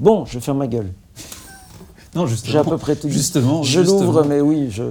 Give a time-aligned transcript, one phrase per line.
[0.00, 0.92] Bon, je vais faire ma gueule.
[2.14, 2.52] Non, justement.
[2.52, 3.08] J'ai à peu près tout.
[3.08, 3.62] Justement.
[3.62, 4.82] Je l'ouvre, mais oui, je,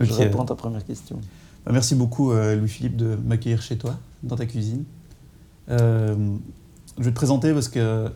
[0.00, 1.16] réponds à ta première question.
[1.64, 4.84] Bah, Merci beaucoup, euh, Louis-Philippe, de m'accueillir chez toi, dans ta cuisine.
[5.70, 6.14] Euh,
[6.98, 8.10] je vais te présenter parce que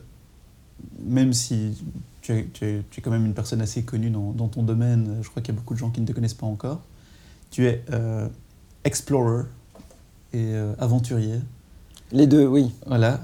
[1.05, 1.83] même si
[2.21, 4.63] tu es, tu es- tu es quand même une personne assez connue dans, dans ton
[4.63, 6.80] domaine, je crois qu'il y a beaucoup de gens qui ne te connaissent pas encore.
[7.51, 8.29] Tu es euh,
[8.85, 9.45] explorer
[10.35, 11.41] et aventurier.
[12.13, 12.71] Les deux, oui.
[12.87, 13.21] Voilà.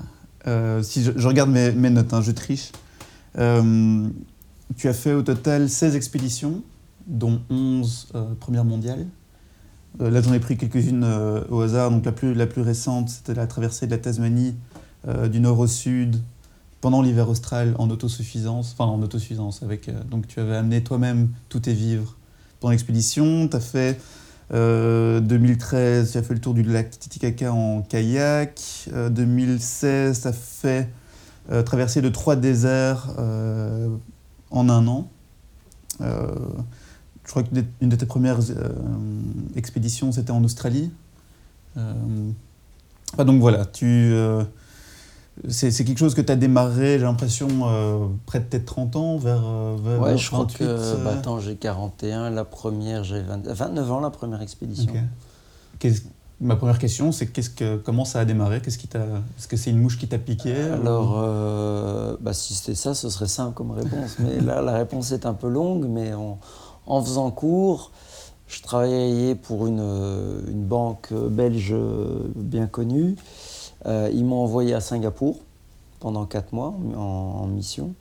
[0.47, 2.73] Euh, si je, regarde mes, notes, hein, je triche.
[3.38, 4.09] Euh,
[4.77, 6.62] tu as fait au total 16 expéditions,
[7.06, 9.06] dont 11 euh, premières mondiales.
[9.98, 11.05] Là, j'en ai pris quelques-unes
[11.48, 11.91] au hasard.
[11.91, 14.55] Donc, la plus, la plus récente, c'était la traversée de la Tasmanie
[15.33, 16.20] du nord au sud
[16.81, 18.75] pendant l'hiver austral en autosuffisance.
[18.75, 19.62] Enfin, en autosuffisance.
[19.64, 22.16] Avec, donc, tu avais amené toi-même tous tes vivres
[22.61, 23.48] pendant l'expédition.
[23.48, 24.00] Tu fait
[24.52, 28.60] euh, 2013, tu as fait le tour du lac Titicaca en kayak.
[28.92, 30.88] Euh, 2016, tu as fait
[31.50, 33.88] euh, traversée de trois déserts euh,
[34.50, 35.10] en un an.
[36.00, 36.26] Euh,
[37.24, 38.69] je crois qu'une de tes premières euh,
[39.54, 40.91] expéditions, c'était en Australie.
[41.76, 41.92] Euh,
[43.19, 44.44] donc voilà, tu, euh,
[45.48, 49.17] c'est quelque chose que tu as démarré, j'ai l'impression, euh, près de tes 30 ans,
[49.19, 50.64] vers, euh, vers Ouais, je crois 28, que.
[50.64, 52.31] euh, Bah, attends, j'ai 41.
[52.31, 54.92] La première, j'ai 20 29 ans, la première expédition.
[56.41, 58.61] Ma première question, c'est qu'est-ce que, comment ça a démarré?
[58.61, 62.33] Qu'est-ce qui t'a, Est-ce que c'est une mouche qui t'a piqué Alors, ou- euh, bah,
[62.33, 64.16] si c'était ça, ce serait simple comme réponse.
[64.20, 65.86] Mais là, la réponse est un peu longue.
[65.89, 66.39] Mais en,
[66.86, 67.91] en faisant cours,
[68.47, 69.81] je travaillais pour une,
[70.48, 71.75] une banque belge
[72.36, 73.16] bien connue.
[73.89, 75.39] Euh, ils m'ont envoyé à Singapour
[75.98, 77.94] pendant quatre mois en, mission.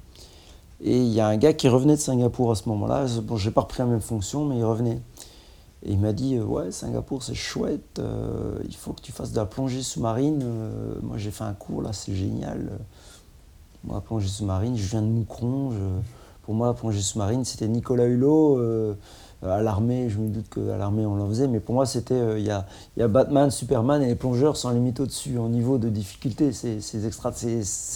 [0.81, 3.05] Et il y a un gars qui revenait de Singapour à ce moment-là.
[3.23, 4.99] Bon, j'ai pas repris la même fonction, mais il revenait.
[5.83, 7.99] Et il m'a dit euh, Ouais, Singapour, c'est chouette.
[7.99, 10.43] euh, il faut que tu fasses de la plongée sous-marine.
[11.01, 12.69] moi, j'ai fait un cours là, c'est génial.
[13.83, 15.71] Moi, plongée sous-marine, je viens de Moucron.
[16.43, 18.95] pour moi, la plongée sous-marine, c'était Nicolas Hulot.
[19.43, 21.47] Euh, à l'armée, je me doute qu'à l'armée, on l'en faisait.
[21.47, 22.13] Mais pour moi, c'était.
[22.15, 22.65] euh, Il y, a,
[22.97, 26.51] y a Batman, Superman et les plongeurs sans limite au-dessus en niveau de difficulté.
[26.53, 27.31] C'est extra,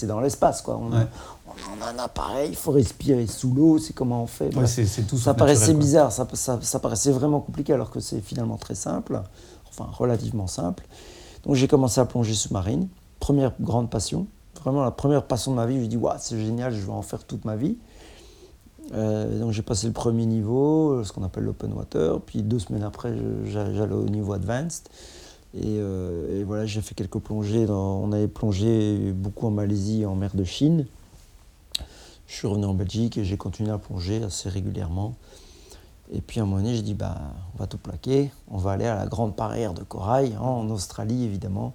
[0.04, 0.78] dans l'espace, quoi.
[0.80, 1.06] On, a- Ouais.
[1.78, 3.78] on a un appareil, il faut respirer sous l'eau.
[3.78, 4.54] C'est comment on fait.
[4.56, 8.00] Ouais, c'est, c'est tout Ça paraissait bizarre, ça, ça, ça paraissait vraiment compliqué alors que
[8.00, 9.20] c'est finalement très simple,
[9.68, 10.84] enfin relativement simple.
[11.44, 12.88] Donc j'ai commencé à plonger sous-marine,
[13.20, 14.26] première grande passion,
[14.62, 15.76] vraiment la première passion de ma vie.
[15.76, 17.76] Je me dis, Ouah, c'est génial, je vais en faire toute ma vie.
[18.94, 22.82] Euh, donc j'ai passé le premier niveau, ce qu'on appelle l'open water, puis deux semaines
[22.82, 23.14] après
[23.46, 24.88] j'allais au niveau advanced.
[25.54, 27.66] Et, euh, et voilà, j'ai fait quelques plongées.
[27.68, 30.86] On avait plongé beaucoup en Malaisie et en mer de Chine.
[32.26, 35.14] Je suis revenu en Belgique et j'ai continué à plonger assez régulièrement.
[36.10, 37.18] Et puis à un moment donné, j'ai dit, bah,
[37.54, 40.68] on va tout plaquer, on va aller à la grande barrière de corail, hein, en
[40.70, 41.74] Australie évidemment.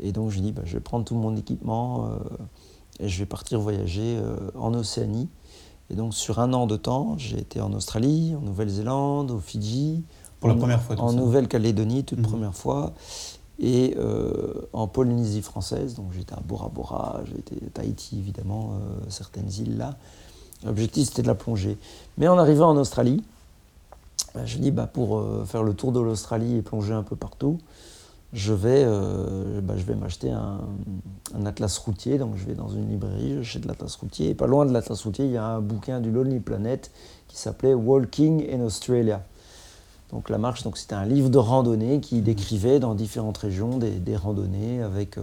[0.00, 2.18] Et donc j'ai dit, bah, je vais prendre tout mon équipement euh,
[2.98, 4.18] et je vais partir voyager
[4.56, 5.28] en Océanie.
[5.90, 10.02] Et donc sur un an de temps, j'ai été en Australie, en Nouvelle-Zélande, aux Fidji,
[10.40, 11.12] Pour la en- première fois, en.
[11.12, 12.24] Nouvelle-Calédonie, toute Mhm.
[12.26, 12.92] première fois,
[13.60, 15.94] et euh, en Polynésie française.
[15.94, 19.96] Donc j'étais à Bora Bora, été à Tahiti évidemment, euh, certaines îles là.
[20.64, 21.76] L'objectif c'était de la plongée.
[22.18, 23.22] Mais en arrivant en Australie,
[24.34, 27.14] bah, je dis bah, pour euh, faire le tour de l'Australie et plonger un peu
[27.16, 27.58] partout,
[28.34, 30.60] je vais, euh, bah, je vais m'acheter un,
[31.34, 32.18] un atlas routier.
[32.18, 34.30] Donc je vais dans une librairie, j'achète l'atlas routier.
[34.30, 36.90] Et pas loin de l'atlas routier, il y a un bouquin du Lonely Planet
[37.28, 39.22] qui s'appelait Walking in Australia.
[40.12, 43.90] Donc la marche, donc c'était un livre de randonnée qui décrivait dans différentes régions des,
[43.90, 45.22] des randonnées avec euh,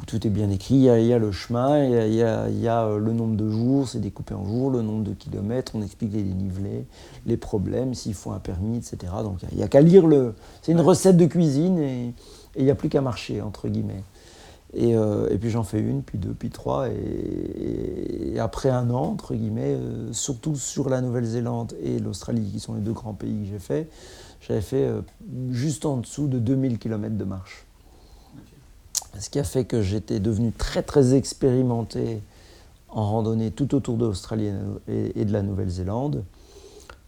[0.00, 0.74] où tout est bien écrit.
[0.74, 2.60] Il y a, il y a le chemin, il y a, il y a- il
[2.60, 5.72] y a, euh, le nombre de jours, c'est découpé en jours, le nombre de kilomètres,
[5.74, 6.84] on explique les dénivelés,
[7.24, 8.96] les problèmes, s'il faut un permis, etc.
[9.22, 10.34] Donc il n'y a, qu'à lire le.
[10.60, 12.12] C'est une recette de cuisine et
[12.56, 14.02] et il n'y a plus qu'à marcher entre guillemets.
[14.74, 16.88] Et, euh, et puis j'en fais une, puis deux, puis trois.
[16.88, 22.60] Et, et après un an, entre guillemets, euh, surtout sur la Nouvelle-Zélande et l'Australie, qui
[22.60, 23.88] sont les deux grands pays que j'ai fait,
[24.40, 25.00] j'avais fait euh,
[25.50, 27.66] juste en dessous de 2000 km de marche.
[29.18, 32.20] Ce qui a fait que j'étais devenu très très expérimenté
[32.90, 34.50] en randonnée tout autour de l'Australie
[34.88, 36.24] et et de la Nouvelle-Zélande.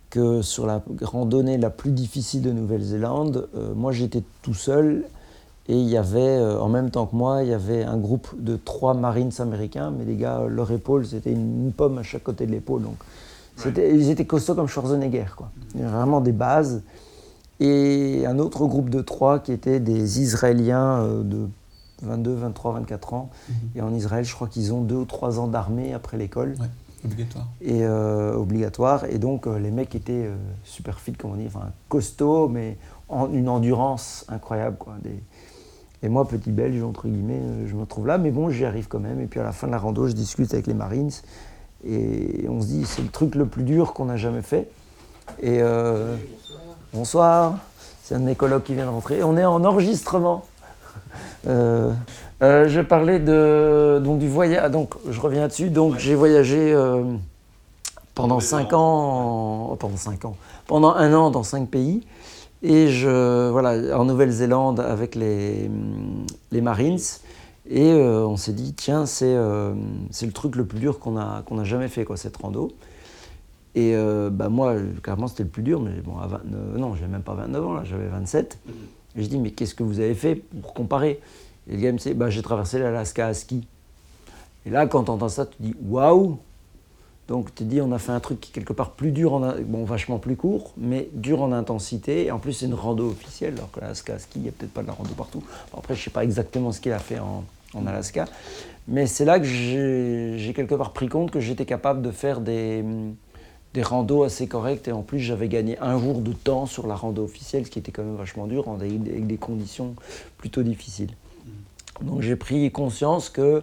[0.09, 5.05] Que sur la randonnée la plus difficile de Nouvelle-Zélande, euh, moi j'étais tout seul
[5.69, 8.29] et il y avait, euh, en même temps que moi, il y avait un groupe
[8.39, 12.23] de trois Marines américains, mais les gars, leur épaule, c'était une, une pomme à chaque
[12.25, 12.83] côté de l'épaule.
[12.83, 12.97] Donc,
[13.57, 15.51] c'était, ils étaient costauds comme Schwarzenegger, quoi.
[15.75, 16.83] Il y avait vraiment des bases.
[17.61, 21.49] Et un autre groupe de trois qui étaient des Israéliens euh, de
[22.03, 23.31] 22, 23, 24 ans.
[23.75, 26.67] Et en Israël, je crois qu'ils ont deux ou trois ans d'armée après l'école Ouais,
[27.05, 27.47] obligatoire.
[27.61, 29.05] et euh, obligatoire.
[29.07, 32.77] Et donc euh, les mecs étaient euh, super fit, comme on dit, enfin costauds, mais
[33.09, 34.77] en une endurance incroyable.
[34.79, 34.95] Quoi.
[35.03, 35.21] Des-
[36.03, 38.87] Et moi, petit belge, entre guillemets, euh, je me trouve là, mais bon, j'y arrive
[38.89, 39.21] quand même.
[39.21, 41.11] Et puis à la fin de la rando, je discute avec les Marines.
[41.85, 44.69] Et on se dit, c'est le truc le plus dur qu'on a jamais fait.
[45.41, 46.17] Et euh,
[46.93, 47.59] bonsoir.
[48.03, 49.23] C'est un de mes qui vient de rentrer.
[49.23, 50.45] On est en enregistrement.
[51.47, 51.93] Euh,
[52.43, 54.71] euh, je parlais de, donc, du voyage.
[54.71, 55.71] Donc, je reviens dessus.
[55.71, 56.75] Donc, j'ai voyagé
[58.15, 60.37] pendant 5 ans, en- pendant 5 ans,
[60.67, 62.05] pendant un an dans 5 pays.
[62.63, 65.71] Et je, voilà, en Nouvelle-Zélande avec les,
[66.51, 66.99] les Marines.
[67.71, 69.75] Et euh, on s'est dit, tiens, c'est euh,
[70.23, 72.73] le truc le plus dur qu'on a, qu'on a jamais fait, quoi, cette rando.
[73.75, 77.09] Et euh, bah, moi, clairement, c'était le plus dur, mais bon, à 29, non, j'avais
[77.09, 78.59] même pas 29 ans, là, j'avais 27.
[79.17, 81.21] Et je dis, mais qu'est-ce que vous avez fait pour comparer?
[81.69, 83.67] Et le gars me dit, bah, j'ai traversé l'Alaska à ski.
[84.65, 86.39] Et là, quand tu entends ça, tu dis, waouh
[87.29, 89.35] Donc tu te dis, on a fait un truc qui est quelque part plus dur,
[89.35, 92.25] en, bon, vachement plus court, mais dur en intensité.
[92.25, 94.53] Et en plus, c'est une rando officielle, alors que l'Alaska à ski, il n'y a
[94.53, 95.43] peut-être pas de la rando partout.
[95.71, 97.45] Bon, après, je sais pas exactement ce qu'il a fait en,
[97.75, 98.25] en Alaska.
[98.89, 102.83] Mais c'est là que j'ai quelque part pris compte que j'étais capable de faire des,
[103.75, 104.89] des randos assez corrects.
[104.89, 107.79] Et en plus, j'avais gagné un jour de temps sur la rando officielle, ce qui
[107.79, 109.95] était quand même vachement dur, avec des conditions
[110.39, 111.11] plutôt difficiles.
[112.01, 113.63] Donc j'ai pris conscience que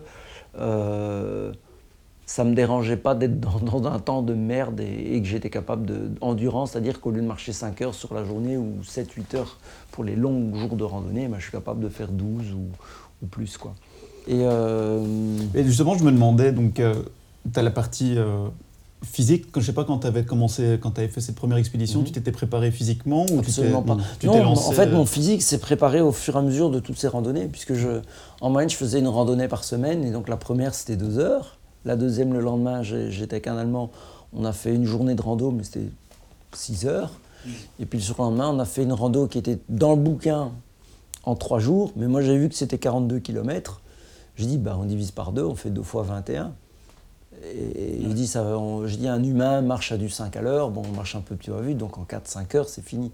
[0.58, 1.52] euh,
[2.26, 5.50] ça me dérangeait pas d'être dans, dans un temps de merde et, et que j'étais
[5.50, 5.86] capable
[6.20, 9.58] d'endurance, c'est-à-dire qu'au lieu de marcher 5 heures sur la journée ou 7-8 heures
[9.92, 12.66] pour les longs jours de randonnée, ben, je suis capable de faire 12 ou,
[13.24, 13.58] ou plus.
[13.58, 13.74] Quoi.
[14.28, 15.04] Et euh,
[15.54, 16.84] Et justement, je me demandais, donc, tu
[17.60, 18.48] as la partie euh,
[19.04, 19.46] physique.
[19.56, 22.06] Je sais pas quand tu avais commencé, quand tu avais fait cette première expédition, Mhm.
[22.08, 23.94] tu t'étais préparé physiquement ou tu Absolument pas.
[23.96, 26.42] non, tu Non, lancé en fait, euh, mon physique s'est préparé au fur et à
[26.42, 28.00] mesure de toutes ces randonnées, puisque je,
[28.42, 31.55] en moyenne, je faisais une randonnée par semaine, et donc la première, c'était deux heures.
[31.86, 33.92] La deuxième, le lendemain, j'étais avec un Allemand,
[34.34, 35.88] on a fait une journée de rando, mais c'était
[36.54, 37.12] six heures.
[37.80, 40.52] Et puis le surlendemain, on a fait une rando qui était dans le bouquin
[41.24, 43.82] en trois jours, mais moi, j'ai vu que c'était 42 km.
[44.36, 46.54] J'ai dit, bah, on divise par deux, on fait deux fois 21.
[47.44, 50.72] Et il dit, ça, on- je dis, un humain marche à du 5 à l'heure,
[50.72, 53.12] bon, on marche un peu plus à vue, donc en 4-5 heures, c'est fini.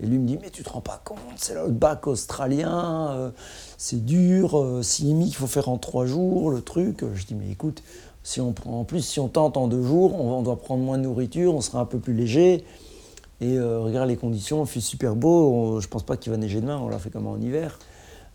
[0.00, 3.30] Et lui me dit, mais tu te rends pas compte, c'est le bac australien, euh,
[3.78, 7.04] c'est dur, euh, si limite il faut faire en 3 jours le truc.
[7.14, 7.82] Je dis, mais écoute,
[8.22, 10.98] si on prend, en plus, si on tente en 2 jours, on, doit prendre moins
[10.98, 12.64] de nourriture, on sera un peu plus léger.
[13.40, 16.38] Et euh, regarde les conditions, il fait super beau, on- je pense pas qu'il va
[16.38, 17.78] neiger demain, on l'a fait comme en hiver.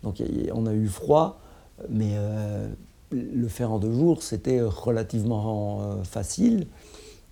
[0.02, 1.40] Donc on a eu froid,
[1.88, 2.68] mais euh,
[3.12, 6.66] le faire en deux jours, c'était relativement euh, facile.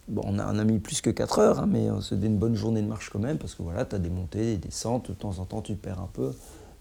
[0.08, 2.86] Bon, on, a, mis plus que 4 heures, hein, mais c'était une bonne journée de
[2.86, 5.44] marche quand même, parce que voilà, tu as des montées, des descentes, de temps en
[5.44, 6.32] temps tu perds un peu.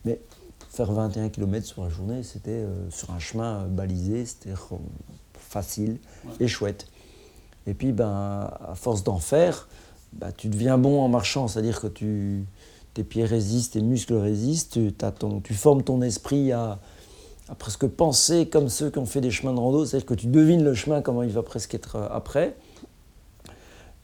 [0.06, 0.22] Mais
[0.70, 4.54] faire 21 km sur la journée, c'était sur un chemin balisé, c'était
[5.50, 5.98] facile
[6.40, 6.88] et chouette.
[7.68, 9.68] Et puis, ben, à force d'en faire,
[10.14, 12.46] bah, tu deviens bon en marchant, c'est-à-dire que tu,
[12.94, 16.80] tes pieds résistent, tes muscles résistent, tu, t'as ton- tu formes ton esprit à,
[17.50, 20.28] à presque penser comme ceux qui ont fait des chemins de rando, c'est-à-dire que tu
[20.28, 22.56] devines le chemin, comment il va presque être euh, après.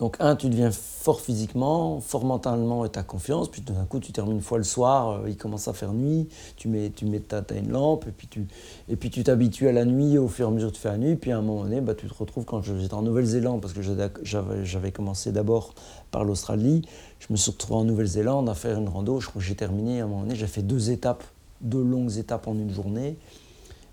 [0.01, 3.49] Donc, un, tu deviens fort physiquement, fort mentalement et tu as confiance.
[3.49, 6.27] Puis d'un coup, tu termines une fois le soir, euh, il commence à faire nuit,
[6.55, 8.47] tu mets, tu mets ta, t'as une lampe et puis tu
[8.89, 10.97] et puis tu t'habitues à la nuit au fur et à mesure tu fais la
[10.97, 11.15] nuit.
[11.17, 13.83] Puis à un moment donné, bah, tu te retrouves quand j'étais en Nouvelle-Zélande, parce que
[13.83, 15.75] j'avais- commencé d'abord
[16.09, 16.81] par l'Australie,
[17.19, 19.19] je me suis retrouvé en Nouvelle-Zélande à faire une rando.
[19.19, 21.23] Je crois que j'ai terminé à un moment donné, j'ai fait deux étapes,
[21.61, 23.19] deux longues étapes en une journée.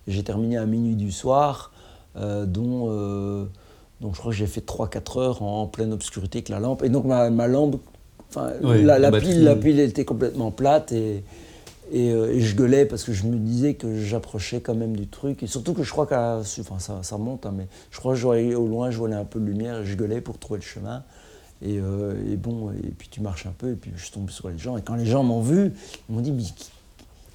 [0.06, 1.70] J'ai terminé à minuit du soir,
[2.16, 3.44] euh, dont, euh,
[4.00, 6.84] donc je crois que j'ai fait 3-4 heures en pleine obscurité avec la lampe.
[6.84, 7.80] Et donc ma, ma lampe,
[8.30, 11.24] enfin, Oui, la, pile, la pile était complètement plate et,
[11.90, 15.08] et, euh, et je gueulais parce que je me disais que j'approchais quand même du
[15.08, 15.42] truc.
[15.42, 18.18] Et surtout que je crois qu'à, enfin ça, ça remonte, hein, mais je crois que
[18.18, 20.60] je voyais au loin, je voyais un peu de lumière et je gueulais pour trouver
[20.60, 21.02] le chemin.
[21.60, 24.48] Et, euh, et bon, et puis tu marches un peu et puis je tombe sur
[24.48, 24.76] les gens.
[24.76, 25.72] Et quand les gens m'ont vu,
[26.08, 26.44] ils m'ont dit, mais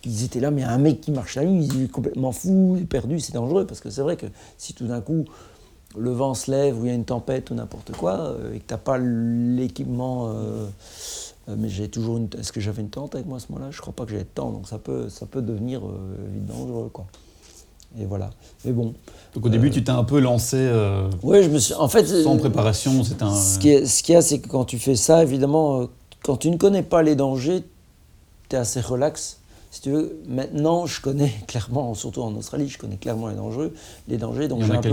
[0.06, 3.20] ils étaient là, mais un mec qui marche la nuit, il est complètement fou, perdu,
[3.20, 3.66] c'est dangereux.
[3.66, 4.28] Parce que c'est vrai que
[4.58, 5.26] si tout d'un coup
[5.98, 8.60] le vent se lève ou il y a une tempête ou n'importe quoi, euh, et
[8.60, 10.28] que tu n'as pas l'équipement.
[10.28, 10.66] euh,
[11.50, 12.30] euh, mais j'ai toujours une.
[12.40, 13.70] Est-ce que j'avais une tente avec moi à ce moment-là?
[13.72, 15.92] Je crois pas que j'avais de tente, donc ça peut, ça peut devenir euh,
[16.34, 16.90] vite dangereux.
[16.94, 17.06] Quoi.
[18.00, 18.30] Et voilà.
[18.66, 18.94] Mais bon.
[19.36, 21.74] Donc au début, Euh, tu t'es un peu lancé euh, je me suis.
[21.74, 22.06] En fait.
[22.06, 23.04] sans préparation.
[23.04, 23.34] C'est un.
[23.36, 25.88] ce qu'il y a, c'est que quand tu fais ça, évidemment,
[26.24, 27.64] quand tu ne connais pas les dangers,
[28.50, 29.40] tu es assez relax.
[29.74, 33.74] Si tu veux, maintenant, je connais clairement, surtout en Australie, je connais clairement les dangers.
[34.08, 34.90] Les dangers donc j'ai a un peu-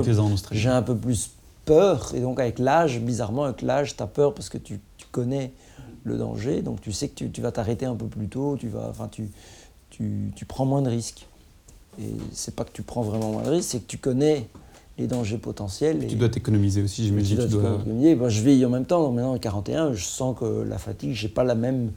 [0.68, 1.32] un plus
[1.66, 2.12] peur.
[2.14, 5.52] Et donc, avec l'âge, bizarrement, avec l'âge, tu as peur parce que tu, tu connais
[6.04, 6.62] le danger.
[6.62, 8.56] Donc, tu sais que tu, tu vas t'arrêter un peu plus tôt.
[8.58, 9.28] Tu, vas, enfin, tu,
[9.90, 11.26] tu, tu prends moins de risques.
[12.00, 14.48] Et c'est pas que tu prends vraiment moins de risques, c'est que tu connais
[14.96, 16.06] les dangers potentiels.
[16.08, 17.36] Tu dois t'économiser aussi, tu j'imagine.
[17.36, 18.14] dois Tu dois...
[18.16, 19.02] Moi, je vieillis en même temps.
[19.02, 21.90] Donc maintenant, à 41, je sens que la fatigue, j'ai pas la même,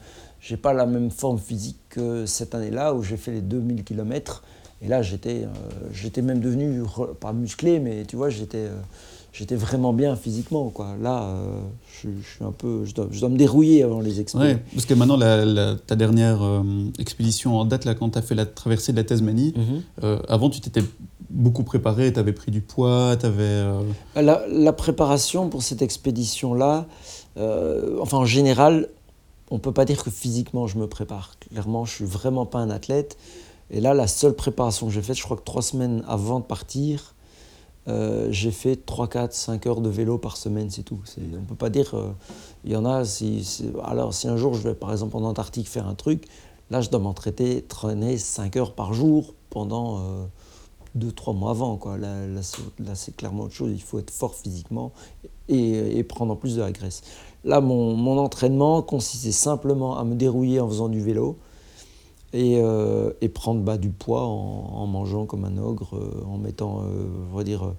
[0.43, 4.43] j'ai pas la même forme physique que cette année-là où j'ai fait les 2000 km.
[4.81, 5.47] Et là, j'étais,
[5.93, 6.81] j'étais même devenu,
[7.21, 8.67] pas musclé, mais tu vois, j'étais,
[9.31, 10.69] j'étais vraiment bien physiquement.
[10.69, 10.97] Quoi.
[11.01, 11.33] Là,
[11.87, 14.55] je, suis un peu, je dois, je dois, me dérouiller avant les expéditions.
[14.55, 16.41] Ouais, parce que maintenant, la, ta dernière
[16.99, 20.19] expédition en date, là, quand tu as fait la traversée de la Tasmanie, mhm.
[20.27, 20.83] avant, tu t'étais
[21.29, 23.63] beaucoup préparé, tu avais pris du poids, tu avais...
[24.17, 26.87] La, la, préparation pour cette expédition-là,
[27.37, 28.89] enfin en général,
[29.53, 31.35] on ne peut pas dire que physiquement je me prépare.
[31.51, 33.17] Clairement, je suis vraiment pas un athlète.
[33.69, 36.43] Et là, la seule préparation que j'ai faite, je crois que trois semaines avant de
[36.43, 37.13] partir,
[37.87, 40.99] euh, j'ai fait 3, 4, 5 heures de vélo par semaine, c'est tout.
[41.19, 41.93] On ne peut pas dire.
[41.93, 42.13] Euh,
[42.65, 43.45] il y en a, si,
[43.83, 46.25] alors si un jour je vais par exemple en Antarctique faire un truc,
[46.71, 49.99] là je dois m'entraîner traîner 5 heures par jour pendant
[50.95, 51.77] 2, euh, 3 mois avant.
[51.77, 51.99] Quoi.
[51.99, 52.41] Là,
[52.95, 53.69] c'est clairement autre chose.
[53.71, 54.93] Il faut être fort physiquement
[55.47, 57.03] et, et prendre en plus de la graisse.
[57.45, 61.37] Là, mon, entraînement consistait simplement à me dérouiller en faisant du vélo
[62.31, 67.05] et, euh, prendre bah, du poids en, mangeant comme un ogre, euh, en mettant, euh,
[67.31, 67.73] on va dire,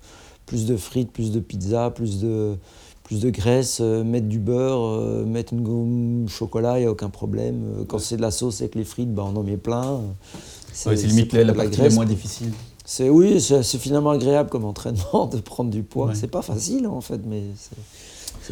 [0.46, 2.56] plus de frites, plus de pizza, plus de,
[3.04, 7.84] plus de graisse, mettre du beurre, mettre une gomme chocolat, il n'y a aucun problème.
[7.88, 10.00] Quand c'est de la sauce avec les frites, bah, on en met plein.
[10.72, 12.52] C'est limite la, la partie la moins difficile.
[12.84, 16.14] C'est oui, c'est finalement agréable comme entraînement de prendre du poids.
[16.14, 17.42] C'est pas facile en fait, mais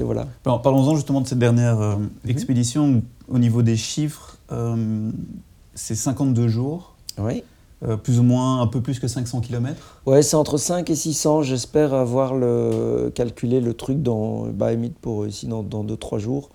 [0.01, 0.27] voilà.
[0.43, 2.11] Parlons-en justement de cette dernière euh, mhm.
[2.29, 3.03] expédition.
[3.29, 5.11] Au niveau des chiffres, euh,
[5.75, 6.97] c'est 52 jours.
[7.19, 7.43] Oui.
[7.83, 10.95] Euh, plus ou moins un peu plus que 500 km Ouais, c'est entre 5 et
[10.95, 11.43] 600.
[11.43, 14.71] J'espère avoir le, calculé le truc dans, bah,
[15.01, 16.51] pour ici dans 2-3 jours.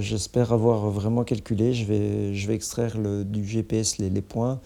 [0.00, 1.72] J'espère avoir vraiment calculé.
[1.72, 4.60] Je vais, je vais extraire le, du GPS les, les, points.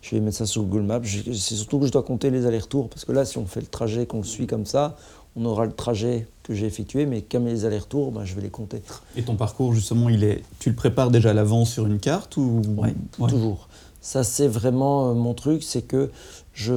[0.00, 1.00] Je vais mettre ça sur Google Maps.
[1.04, 2.88] C'est surtout que je dois compter les allers-retours.
[2.88, 4.96] Parce que là, si on fait le trajet, qu'on le suit comme ça,
[5.34, 8.48] on aura le trajet que j'ai effectué, mais comme les allers-retours, ben, je vais les
[8.48, 8.82] compter.
[9.16, 12.38] Et ton parcours, justement, il est, tu le prépares déjà à l'avance sur une carte
[12.38, 12.62] ou?
[12.78, 12.94] Ouais,
[13.28, 13.68] toujours.
[14.00, 16.10] Ça, c'est vraiment euh, mon truc, c'est que
[16.54, 16.76] je,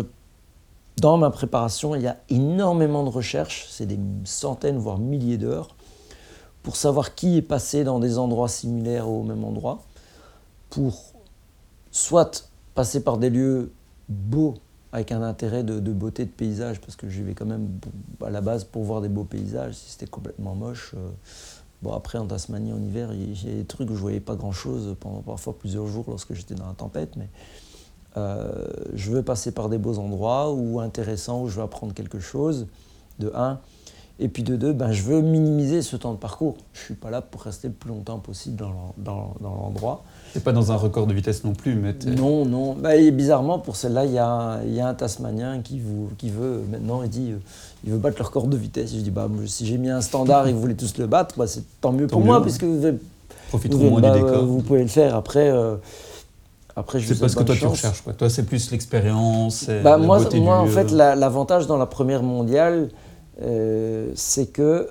[0.97, 5.69] dans ma préparation, il y a énormément de recherches, c'est des centaines, voire milliers d'heures,
[6.63, 9.83] pour savoir qui est passé dans des endroits similaires au même endroit,
[10.69, 11.13] pour
[11.91, 13.71] soit passer par des lieux
[14.09, 14.55] beaux
[14.93, 17.67] avec un intérêt de, beauté de paysage, parce que j'y vais quand même
[18.25, 19.75] à la base pour voir des beaux paysages.
[19.75, 21.09] Si c'était complètement moche, euh,
[21.81, 24.35] bon après en Tasmanie en hiver, il y a des trucs où je voyais pas
[24.35, 27.29] grand chose pendant parfois plusieurs jours lorsque j'étais dans la tempête, mais
[28.17, 32.19] euh, je veux passer par des beaux endroits ou intéressants où je veux apprendre quelque
[32.19, 32.67] chose.
[33.19, 33.59] De un,
[34.19, 36.57] et puis de deux, ben, je veux minimiser ce temps de parcours.
[36.73, 38.55] Je ne suis pas là pour rester le plus longtemps possible
[38.97, 40.03] dans l'endroit.
[40.33, 42.73] C'est pas dans un record de vitesse non plus, mais Non, non.
[42.73, 46.29] Bah, et bizarrement, pour celle-là, il y a, y a, un Tasmanien qui, vous, qui
[46.29, 47.37] veut, maintenant, il dit, euh,
[47.83, 48.93] il veut battre le record de vitesse.
[48.93, 51.47] Je dis, bah, si j'ai mis un standard et vous voulez tous le battre, bah,
[51.47, 52.97] c'est tant mieux pour moi, puisque vous,
[53.49, 54.45] Profitons moins du bah, décor.
[54.45, 55.13] Vous pouvez le faire.
[55.13, 55.75] Après, euh,
[56.77, 58.01] après je C'est pas ce que toi tu recherches.
[58.01, 58.13] Quoi.
[58.13, 59.67] Toi, c'est plus l'expérience.
[59.83, 62.89] Bah, moi, moi en fait, l'avantage dans la première mondiale,
[63.41, 64.89] euh, c'est que,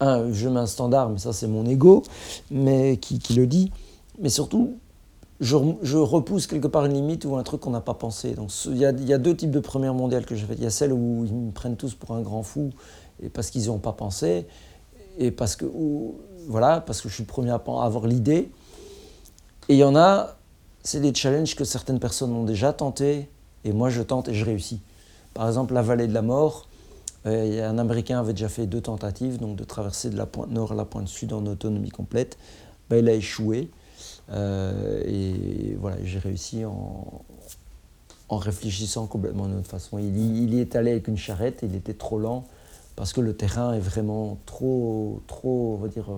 [0.00, 2.02] un, je mets un standard, mais ça c'est mon ego,
[2.50, 3.70] mais qui, le dit,
[4.20, 4.78] mais surtout,
[5.40, 8.34] je, repousse quelque part une limite ou un truc qu'on n'a pas pensé.
[8.34, 10.58] Donc il y, a, deux types de premières mondiales que j'ai faites.
[10.58, 12.70] Il y a celle où ils me prennent tous pour un grand fou
[13.22, 14.46] et parce qu'ils n'y ont pas pensé
[15.18, 15.66] et parce que
[16.48, 18.50] voilà parce que je suis le premier à avoir l'idée.
[19.68, 20.36] Et il y en a,
[20.82, 23.28] c'est des challenges que certaines personnes ont déjà tenté
[23.64, 24.80] et moi je tente et je réussis.
[25.34, 26.66] Par exemple la vallée de la mort.
[27.26, 30.70] Euh, un Américain avait déjà fait deux tentatives, donc de traverser de la pointe nord
[30.70, 32.38] à la pointe sud en autonomie complète.
[32.88, 33.68] Ben, il a échoué.
[34.30, 37.24] Euh, et voilà, j'ai réussi en,
[38.28, 39.98] en réfléchissant complètement d'une autre façon.
[39.98, 42.44] Il, il, y est allé avec une charrette, il était trop lent
[42.96, 46.16] parce que le terrain est vraiment trop, trop, on va dire, euh,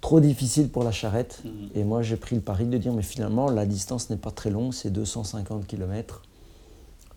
[0.00, 1.42] trop difficile pour la charrette.
[1.44, 1.50] Mhm.
[1.74, 4.50] Et moi, j'ai pris le pari de dire, mais finalement, la distance n'est pas très
[4.50, 6.22] longue, c'est 250 km.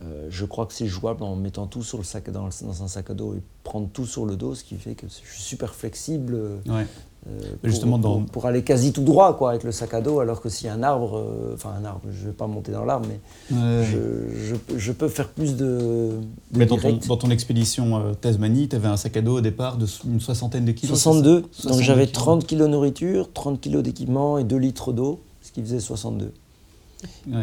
[0.03, 2.87] Euh, je crois que c'est jouable en mettant tout sur le sac, dans, dans, un
[2.89, 5.41] sac à dos et prendre tout sur le dos, ce qui fait que je suis
[5.41, 6.85] super flexible ouais.
[7.27, 8.21] Euh, pour, Justement dans...
[8.21, 10.83] pour, aller quasi tout droit quoi, avec le sac à dos, alors que a un
[10.83, 14.77] arbre, euh, enfin un arbre, je ne vais pas monter dans l'arbre, mais je, je,
[14.77, 16.19] je, peux faire plus de,
[16.53, 19.41] Mais dans ton, dans ton, expédition euh, Tasmanie, tu avais un sac à dos au
[19.41, 23.81] départ de une soixantaine de kilos 62, donc j'avais 30 kilos de nourriture, 30 kilos
[23.81, 26.31] d'équipement et 2 litres d'eau, ce qui faisait 62.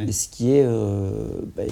[0.06, 1.64] Et ce qui est, euh, bah,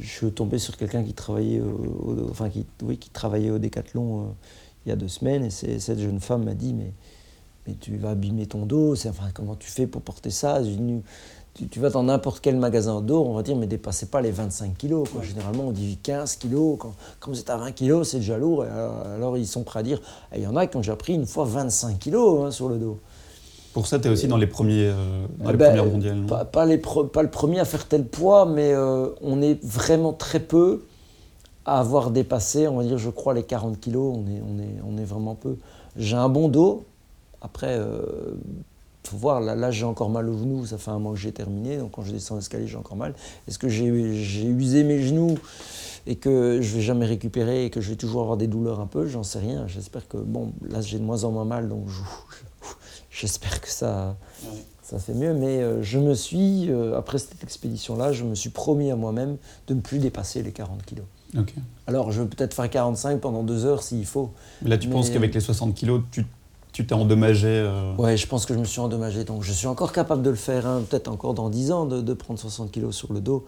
[0.00, 4.34] je suis tombé sur quelqu'un qui travaillait, au, enfin qui, oui, qui travaillait au Décathlon
[4.86, 6.92] il y a deux semaines, et cette jeune femme m'a dit mais,
[7.66, 10.60] mais tu vas abîmer ton dos, enfin comment tu fais pour porter ça?
[11.54, 14.32] Tu, tu, vas dans n'importe quel magasin d'eau, on va dire mais dépassez pas les
[14.32, 15.08] 25 kilos.
[15.08, 15.22] Quoi.
[15.22, 18.64] Généralement on dit 15 kilos, quand, quand vous êtes à 20 kilos c'est déjà lourd.
[18.64, 20.00] Alors, ils sont prêts à dire,
[20.34, 22.78] il y en a qui ont déjà pris une fois 25 kilos hein, sur le
[22.78, 22.98] dos.
[23.72, 26.22] Pour ça, tu es aussi dans les, premiers, euh, dans les Ben, premières mondiales.
[26.26, 29.62] Pas, pas les pre- pas le premier à faire tel poids, mais euh, on est
[29.64, 30.84] vraiment très peu
[31.66, 34.14] à avoir dépassé, on va dire, je crois, les 40 kilos.
[34.16, 35.56] On est, on est, on est vraiment peu.
[35.96, 36.84] J'ai un bon dos.
[37.44, 40.64] Après, il faut voir, là, là j'ai encore mal au genou.
[40.66, 41.76] Ça fait un mois que j'ai terminé.
[41.76, 43.14] Donc quand je descends l'escalier, j'ai encore mal.
[43.46, 45.36] Est-ce que j'ai usé mes genoux
[46.06, 48.86] et que je vais jamais récupérer et que je vais toujours avoir des douleurs un
[48.86, 49.06] peu?
[49.06, 49.66] J'en sais rien.
[49.68, 51.68] J'espère que, bon, là, j'ai de moins en moins mal.
[51.68, 52.00] Donc je-
[53.10, 54.16] j'espère que ça
[54.82, 58.50] ça fait mieux, mais euh, je me suis, euh, après cette expédition-là, je me suis
[58.50, 61.06] promis à moi-même de ne plus dépasser les 40 kilos.
[61.86, 64.30] Alors, je vais peut-être faire 45 pendant deux heures s'il faut.
[64.62, 66.24] Là, tu Mais- penses qu'avec les 60 kilos, tu
[66.74, 69.68] tu t'es endommagé euh, Ouais, je pense que je me suis endommagé, donc je suis
[69.68, 72.72] encore capable de le faire, hein, peut-être encore dans 10 ans, de, de prendre 60
[72.72, 73.46] kilos sur le dos,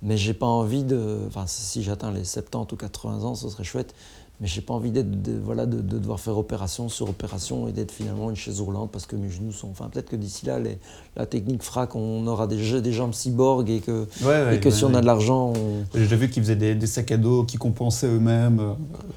[0.00, 1.18] mais j'ai pas envie de...
[1.26, 3.94] Enfin, si j'atteins les 70 ou 80 ans, ce serait chouette,
[4.40, 7.72] mais j'ai pas envie d'être, de, voilà, de, de devoir faire opération sur opération et
[7.72, 9.68] d'être finalement une chaise roulante parce que mes genoux sont...
[9.70, 10.78] Enfin, peut-être que d'ici là, les-
[11.16, 14.66] la technique fera qu'on aura des, des jambes cyborg et que, Ouais, ouais, et que
[14.68, 15.84] ouais, si on a de l'argent, on...
[15.92, 18.72] J'ai déjà vu qu'ils faisaient des, des sacs à dos qui compensaient eux-mêmes, euh,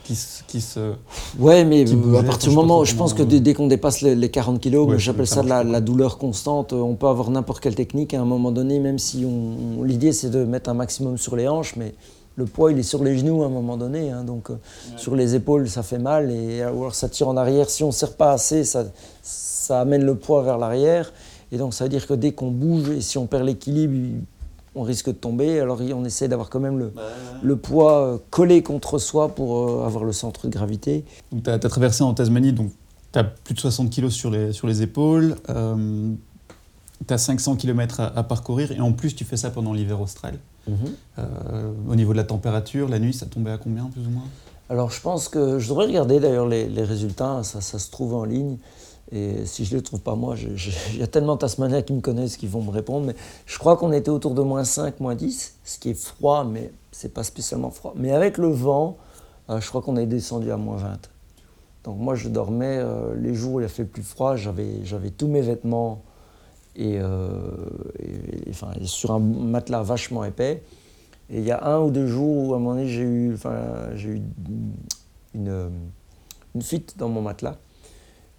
[0.06, 0.94] qui, se- qui se...
[1.38, 1.86] Ouais, mais
[2.18, 4.60] à partir du moment, trop je pense que dès, dès qu'on dépasse les, les 40
[4.60, 6.74] kilos, j'appelle ça de la, douleur constante.
[6.74, 10.14] On peut avoir n'importe quelle technique à un moment donné, même si on, on- l'idée
[10.14, 11.94] c'est de mettre un maximum sur les hanches, mais
[12.42, 14.56] le poids il est sur les genoux à un moment donné, hein, donc euh,
[14.98, 17.70] sur les épaules ça fait mal et euh, ou alors ça tire en arrière.
[17.70, 18.86] Si on ne serre pas assez, ça,
[19.22, 21.14] ça amène le poids vers l'arrière
[21.52, 24.22] et donc ça veut dire que dès qu'on bouge et si on perd l'équilibre, il-
[24.74, 25.60] on risque de tomber.
[25.60, 26.94] Alors on essaie d'avoir quand même le,
[27.44, 31.04] le poids euh, collé contre soi pour euh, avoir le centre de gravité.
[31.44, 32.72] Tu as, traversé en Tasmanie, donc
[33.12, 35.36] tu as plus de 60 kilos sur les, sur les épaules,
[37.08, 40.00] tu as 500 km à, à parcourir, et en plus tu fais ça pendant l'hiver
[40.00, 40.36] austral.
[40.70, 44.28] Euh, au niveau de la température, la nuit, ça tombait à combien plus ou moins?
[44.70, 48.58] Alors je pense que je devrais regarder d'ailleurs les, résultats, ça, se trouve en ligne.
[49.12, 50.36] Et si je ne les trouve pas moi,
[50.94, 53.06] il y a tellement de Tasmaniens qui me connaissent qui vont me répondre.
[53.08, 56.46] Mais je crois qu'on était autour de moins 5, moins 10, ce qui est froid,
[56.46, 57.94] mais c'est pas spécialement froid.
[57.98, 58.98] Mais avec le vent,
[59.50, 61.10] euh, je crois qu'on est descendu à moins 20.
[61.84, 65.28] Donc moi je dormais euh, les jours où il a fait plus froid, j'avais tous
[65.28, 66.04] mes vêtements
[66.76, 67.40] et, euh,
[68.00, 70.64] et- et- enfin, sur un matelas vachement épais.
[71.30, 73.34] Et il y a un ou deux jours où à un moment donné j'ai eu,
[73.34, 73.56] enfin,
[73.96, 74.22] j'ai eu
[75.34, 75.70] une,
[76.56, 77.58] une fuite dans mon matelas.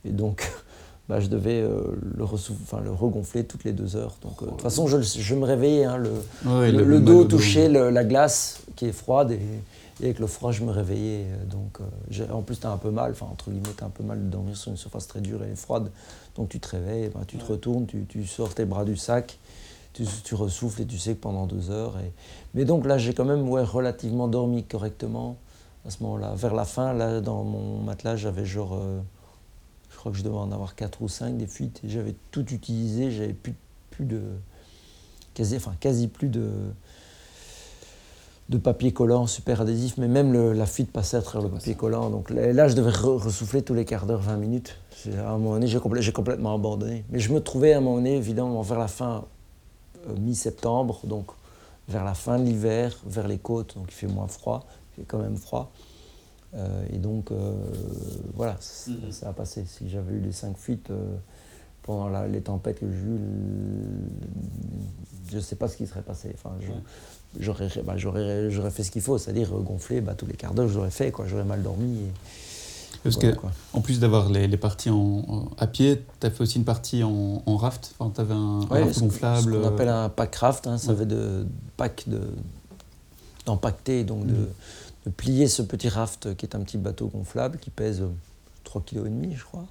[0.04, 0.50] Et donc
[1.08, 1.80] bah, je devais euh,
[2.16, 4.16] le, enfin, le regonfler toutes les deux heures.
[4.22, 6.10] Donc euh, de toute façon je, me réveillais, hein, le,
[6.44, 9.40] Ouais, le, dos touchait le- la glace qui est froide et,
[10.00, 11.26] et avec le froid je me réveillais.
[11.50, 14.02] Donc, euh, en plus, tu as un peu mal, enfin entre guillemets, tu un peu
[14.02, 15.90] mal de dormir sur une surface très dure et froide.
[16.36, 19.38] Donc tu te réveilles, ben, tu te retournes, tu, tu sors tes bras du sac,
[19.92, 21.98] tu, tu ressouffles et tu sais que pendant deux heures.
[21.98, 22.12] Et...
[22.54, 25.36] Mais donc là, j'ai quand même ouais, relativement dormi correctement
[25.86, 26.34] à ce moment-là.
[26.34, 28.74] Vers la fin, là, dans mon matelas, j'avais genre.
[28.74, 29.00] euh,
[29.90, 31.80] je crois que je devais en avoir quatre ou cinq des fuites.
[31.84, 33.54] J'avais tout utilisé, j'avais plus,
[33.90, 34.22] plus de.
[35.34, 36.50] Quasi, enfin, quasi plus de
[38.52, 41.74] de papier collant super adhésif, mais même le- la fuite passait à travers le papier
[41.74, 42.10] collant.
[42.10, 44.76] Donc là, je devais re- ressouffler tous les quarts d'heure, 20 minutes.
[45.16, 47.04] À un moment donné, j'ai complè- j'ai complètement abandonné.
[47.10, 49.24] Mais je me trouvais à un moment donné, évidemment, vers la fin,
[50.08, 51.26] euh, mi-septembre, donc
[51.88, 55.06] vers la fin de l'hiver, vers les côtes, donc il fait moins froid, il fait
[55.08, 55.72] quand même froid.
[56.54, 57.54] Euh, et donc, euh,
[58.36, 59.10] voilà, Mhm.
[59.10, 59.64] ça a passé.
[59.66, 61.16] Si j'avais eu les cinq fuites euh,
[61.82, 63.18] pendant la- les tempêtes que j'ai eues,
[65.30, 66.30] je ne sais pas ce qui serait passé.
[66.34, 66.78] Enfin, je- Ouais.
[67.40, 70.68] J'aurais bah, j'aurais j'aurais fait ce qu'il faut, c'est-à-dire gonfler bah, tous les quarts d'heure,
[70.68, 71.26] j'aurais fait, quoi.
[71.26, 71.98] j'aurais mal dormi.
[71.98, 72.10] et
[73.02, 73.50] Parce voilà, que, quoi.
[73.72, 74.96] en plus d'avoir les, les parties en,
[75.28, 77.94] en- à pied, tu as fait aussi une partie en, en raft.
[77.98, 79.52] Enfin, tu avais un, raft ce gonflable.
[79.54, 80.94] Ce qu'on appelle un pack raft, hein, ça Ouais.
[80.98, 82.20] veut de pack de
[83.46, 84.46] d'empaqueter, donc de, Mhm.
[85.06, 88.02] de plier ce petit raft qui est un petit bateau gonflable qui pèse
[88.64, 89.64] 3,5 kg, je crois.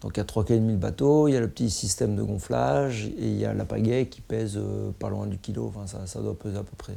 [0.00, 2.22] Donc il y a 3,5 kg le bateau, il y a le petit système de
[2.22, 5.86] gonflage et il y a la pagaie qui pèse euh, pas loin du kilo, enfin
[6.06, 6.96] ça, doit peser à peu près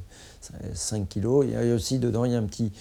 [0.74, 1.44] 5 kg.
[1.44, 2.72] Il y a aussi dedans, il y a un petit,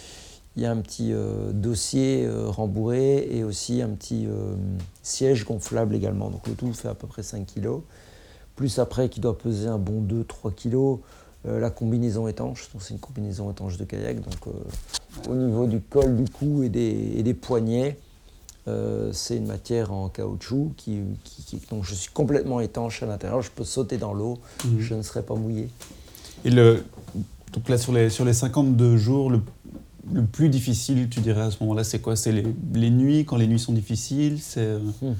[0.56, 4.28] il y a un petit euh, dossier euh, rembourré et aussi un petit
[5.02, 6.30] siège gonflable également.
[6.30, 7.80] Donc le tout fait à peu près 5 kg.
[8.54, 11.00] Plus après qui doit peser un bon 2-3 kg.
[11.44, 14.20] Euh, la combinaison étanche, donc c'est une combinaison étanche de kayak.
[14.20, 14.54] Donc
[15.28, 17.98] au niveau du col du cou et des poignets,
[18.68, 23.07] euh, c'est une matière en caoutchouc qui, qui- qui- donc je suis complètement étanche à
[23.07, 23.42] l'intérieur.
[23.42, 24.81] Je peux sauter dans l'eau, Mhm.
[24.81, 25.68] je ne serai pas mouillé.
[26.44, 26.85] Et le,
[27.53, 29.40] donc là, sur les, sur les 52 jours, le,
[30.12, 32.16] le plus difficile, tu dirais à ce moment-là, c'est quoi?
[32.16, 32.44] C'est les,
[32.75, 35.14] les nuits, quand les nuits sont difficiles C'est euh, Hmm.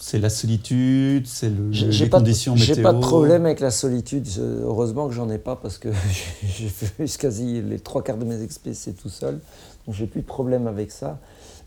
[0.00, 3.70] c'est la solitude C'est le, J'ai les de- conditions j'ai pas de problème avec la
[3.70, 4.26] solitude.
[4.28, 5.88] Je- heureusement que j'en ai pas parce que
[6.42, 9.38] j'ai fait quasi les trois quarts de mes c'est tout seul.
[9.86, 11.18] Donc j'ai plus de problème avec ça.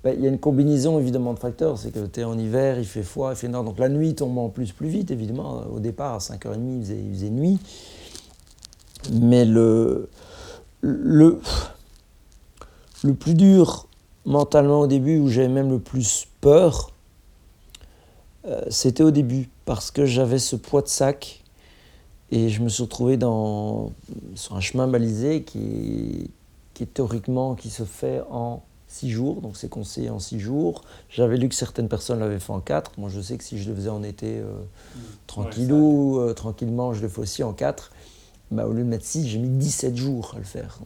[0.08, 1.78] Bah, il y a une combinaison évidemment de facteurs.
[1.78, 3.66] C'est que tu es en hiver, il fait froid, il fait noir.
[3.66, 5.66] Donc la nuit tombe en plus plus vite, évidemment.
[5.70, 7.60] Au départ, à 5h30, il faisait, il faisait nuit.
[9.12, 10.08] Mais le,
[10.80, 11.42] le,
[13.04, 13.90] le plus dur
[14.26, 16.94] mentalement au début, où j'avais même le plus peur,
[18.46, 21.44] euh, c'était au début, parce que j'avais ce poids de sac
[22.32, 23.92] et je me suis retrouvé dans,
[24.36, 26.32] sur un chemin balisé qui,
[26.74, 28.64] qui théoriquement qui se fait en
[28.98, 30.82] six jours, donc c'est conseillé en six jours.
[31.10, 32.92] J'avais lu que certaines personnes l'avaient fait en quatre.
[32.98, 35.00] Moi, je sais que si je le faisais en été euh, mmh.
[35.28, 37.92] tranquillou, euh, tranquillement, je le fais aussi en quatre.
[38.50, 40.80] Bah, au lieu de mettre 6, j'ai mis 17 jours à le faire.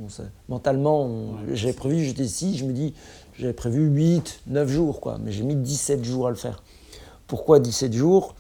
[0.50, 2.94] mentalement, j'avais prévu, j'étais 6, je me dis,
[3.38, 5.20] j'avais prévu 8, 9 jours, quoi.
[5.24, 6.64] Mais j'ai mis 17 jours à le faire.
[7.28, 8.34] Pourquoi 17 jours?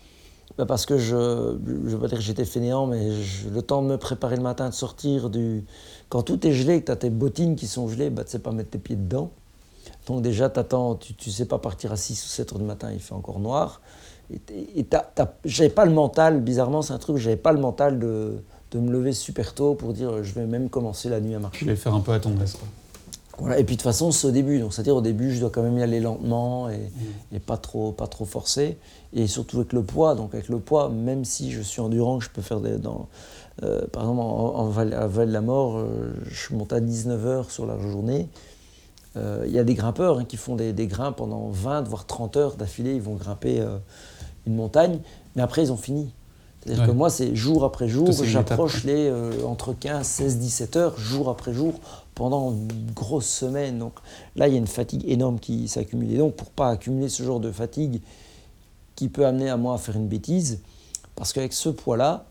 [0.57, 3.09] Bah, Parce que je ne veux pas dire que j'étais fainéant, mais
[3.53, 5.65] le temps de me préparer le matin, de sortir du.
[6.09, 8.31] Quand tout est gelé, que tu as tes bottines qui sont gelées, bah, tu ne
[8.31, 9.31] sais pas mettre tes pieds dedans.
[10.07, 12.91] Donc déjà, t'attends, tu ne sais pas partir à 6 ou 7 heures du matin,
[12.91, 13.81] il fait encore noir.
[14.31, 14.85] Et,
[15.45, 18.91] j'avais pas le mental, bizarrement, c'est un truc, j'avais pas le mental de de me
[18.91, 21.65] lever super tôt pour dire je vais même commencer la nuit à marcher.
[21.65, 22.57] Je vais faire un peu à ton aise.
[23.37, 23.59] Voilà.
[23.59, 24.59] Et puis de toute façon, c'est au début.
[24.59, 27.35] Donc, c'est-à-dire au début, je dois quand même y aller lentement et, mm.
[27.35, 28.77] et, pas, trop, pas trop forcer.
[29.13, 30.15] Et surtout avec le poids.
[30.15, 32.77] Donc avec le poids, même si je suis endurant, je peux faire des...
[32.77, 33.07] Dans,
[33.63, 37.49] euh, par exemple, en, Val, à Val de la Mort, euh, je monte à 19h
[37.49, 38.29] sur la journée.
[39.17, 42.05] Euh, il y a des grimpeurs hein, qui font des, des, grimpes pendant 20, voire
[42.05, 42.95] 30 heures d'affilée.
[42.95, 43.65] Ils vont grimper
[44.47, 44.99] une montagne.
[45.35, 46.13] Mais après, ils ont fini.
[46.63, 50.99] C'est-à-dire que moi, c'est jour après jour, j'approche les euh, entre 15, 16, 17 heures,
[50.99, 51.73] jour après jour,
[52.13, 53.79] pendant une grosse semaine.
[53.79, 53.93] Donc
[54.35, 56.13] là, il y a une fatigue énorme qui s'accumule.
[56.13, 58.01] Et donc, pour pas accumuler ce genre de fatigue
[58.95, 60.59] qui peut amener à moi à faire une bêtise,
[61.15, 62.25] parce qu'avec ce poids-là,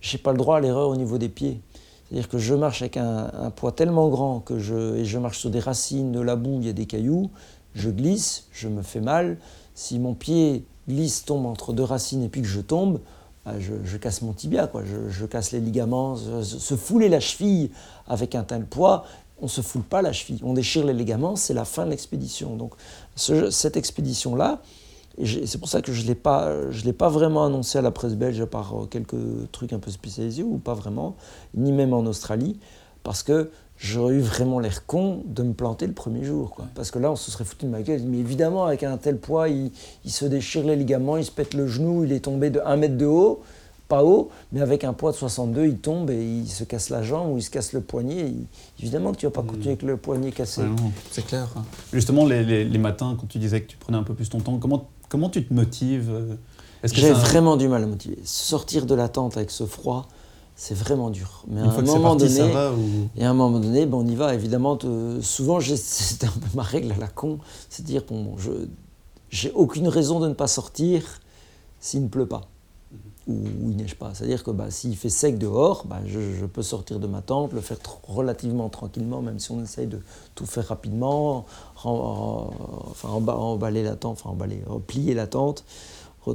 [0.00, 1.60] j'ai pas le droit à l'erreur au niveau des pieds.
[2.10, 5.50] C'est-à-dire que je marche avec un, poids tellement grand que je, et je marche sur
[5.50, 7.30] des racines, de la boue, il y a des cailloux,
[7.74, 9.38] je glisse, je me fais mal.
[9.74, 12.98] Si mon pied glisse, tombe entre deux racines et puis que je tombe,
[13.46, 14.82] ah, je, casse mon tibia, quoi.
[14.84, 16.16] Je, casse les ligaments.
[16.16, 17.70] Se, fouler la cheville
[18.06, 19.04] avec un tel poids,
[19.40, 20.40] on ne se foule pas la cheville.
[20.42, 22.56] On déchire les ligaments, c'est la fin de l'expédition.
[22.56, 22.74] Donc
[23.16, 24.60] cette expédition-là,
[25.24, 26.52] c'est pour ça que je ne l'ai pas,
[26.98, 29.16] pas vraiment annoncé à la presse belge par euh, quelques
[29.52, 31.16] trucs un peu spécialisés, ou pas vraiment,
[31.54, 32.58] ni même en Australie,
[33.02, 36.50] parce que j'aurais eu vraiment l'air con de me planter le premier jour.
[36.50, 36.66] Quoi.
[36.74, 38.02] Parce que là, on se serait foutu de ma gueule.
[38.04, 39.70] Mais évidemment, avec un tel poids, il,
[40.04, 42.96] se déchire les ligaments, il se pète le genou, il est tombé de 1 mètre
[42.96, 43.42] de haut,
[43.88, 47.02] pas haut, mais avec un poids de 62, il tombe et il se casse la
[47.02, 48.32] jambe ou il se casse le poignet.
[48.78, 50.62] évidemment que tu ne vas pas continuer avec le poignet cassé.
[51.10, 51.48] c'est clair.
[51.56, 51.64] Hein.
[51.92, 54.88] Justement, les, matins, quand tu disais que tu prenais un peu plus ton temps, comment,
[55.10, 56.36] comment tu te motives euh,
[56.84, 58.18] J'ai vraiment du mal à motiver.
[58.24, 60.08] Sortir de la tente avec ce froid,
[60.56, 61.44] c'est vraiment dur.
[61.48, 62.72] Mais à un, moment donné, ça va,
[63.16, 64.34] et à un moment donné, bon, on y va.
[64.34, 64.78] Évidemment,
[65.20, 68.52] souvent, c'était un peu ma règle à la con, c'est de dire bon, je
[69.28, 71.20] j'ai aucune raison de ne pas sortir
[71.78, 72.48] s'il ne pleut pas
[73.30, 74.12] ou, il neige pas.
[74.14, 77.60] C'est-à-dire que bah, s'il fait sec dehors, bah, je, peux sortir de ma tente, le
[77.60, 80.00] faire relativement tranquillement, même si on essaye de
[80.34, 85.64] tout faire rapidement, enfin emballer la tente, enfin emballer, plier la tente,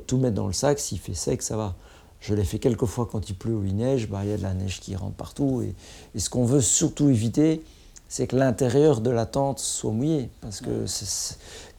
[0.08, 0.80] tout mettre dans le sac.
[0.80, 1.76] S'il fait sec, ça va.
[2.20, 4.38] Je l'ai fait quelques fois quand il pleut ou il neige, bah, il y a
[4.38, 5.62] de la neige qui rentre partout.
[5.62, 7.64] Et, ce qu'on veut surtout éviter,
[8.08, 10.30] c'est que l'intérieur de la tente soit mouillé.
[10.42, 10.86] Parce que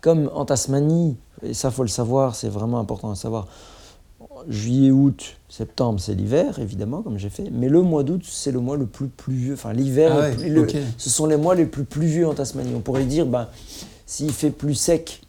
[0.01, 3.49] comme en Tasmanie, et ça faut le savoir, c'est vraiment important à savoir,
[4.49, 7.51] juillet, août, septembre, c'est l'hiver, évidemment, comme j'ai fait.
[7.51, 9.55] Mais le mois d'août, c'est le mois le plus pluvieux.
[9.55, 10.31] Enfin, l'hiver, ah
[10.99, 12.75] ce sont les mois les plus pluvieux en Tasmanie.
[12.75, 13.49] On pourrait dire, ben,
[14.07, 15.23] s'il fait plus sec,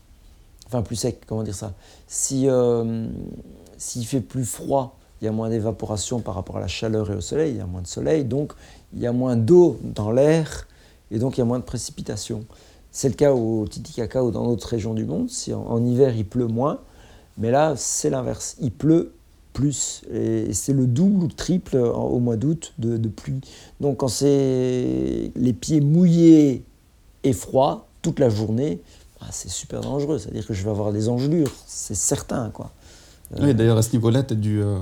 [0.67, 1.73] enfin plus sec, comment dire ça,
[2.07, 3.07] si, euh,
[3.77, 7.15] s'il fait plus froid, il y a moins d'évaporation par rapport à la chaleur et
[7.15, 8.53] au soleil, il y a moins de soleil, donc
[8.93, 10.67] il y a moins d'eau dans l'air
[11.09, 12.45] et donc il y a moins de précipitations.
[12.91, 15.29] C'est le cas au Titicaca ou dans d'autres régions du monde.
[15.29, 16.79] Si en, hiver il pleut moins,
[17.37, 18.55] mais là c'est l'inverse.
[18.59, 19.13] Il pleut
[19.53, 23.41] plus et c'est le double ou le triple au mois d'août de, pluie.
[23.81, 26.63] Donc quand c'est les pieds mouillés
[27.23, 28.81] et froids toute la journée,
[29.19, 30.19] bah, c'est super dangereux.
[30.19, 32.71] C'est-à-dire que je vais avoir des engelures, c'est certain quoi.
[33.39, 34.79] Oui, d'ailleurs, à ce niveau-là, tu as, euh,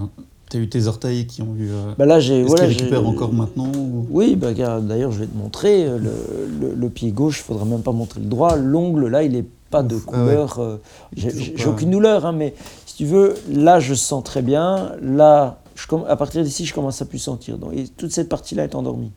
[0.56, 1.70] as, eu tes orteils qui ont eu.
[1.72, 2.42] Euh, bah là, j'ai.
[2.42, 3.72] Est-ce qu'ils récupèrent encore maintenant
[4.10, 5.86] Oui, bah, d'ailleurs, je vais te montrer.
[5.86, 8.56] Euh, le, le, pied gauche, il ne faudra même pas montrer le droit.
[8.56, 10.80] L'ongle, là, il n'est pas de ah couleur.
[11.16, 12.54] j'ai aucune douleur, hein, mais
[12.86, 14.94] si tu veux, là, je sens très bien.
[15.02, 17.58] Là, je, à partir d'ici, je commence à plus sentir.
[17.58, 19.12] Donc, et toute cette partie-là est endormie.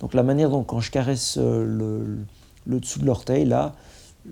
[0.00, 2.18] Donc, la manière dont, quand je caresse le,
[2.66, 3.74] le dessous de l'orteil, là,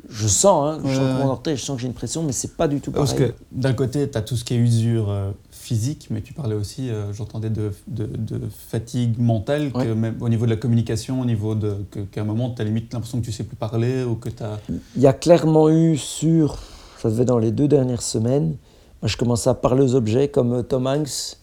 [0.09, 2.57] je sens, hein, je sens mon orteil, je sens que j'ai une pression, mais c'est
[2.57, 5.31] pas du tout Parce que d'un côté, tu as tout ce qui est usure euh,
[5.68, 10.31] physique, mais tu parlais aussi, euh, j'entendais, de, de, de, fatigue mentale, que même au
[10.31, 11.85] niveau de la communication, au niveau de.
[12.11, 14.42] qu'à un moment, tu as limite l'impression que tu sais plus parler ou que tu
[14.42, 14.59] as.
[14.96, 16.59] Il y a clairement eu sur.
[16.98, 18.57] Ça devait dans les deux dernières semaines.
[19.02, 21.37] Moi, je commençais à parler aux objets comme euh, Tom Hanks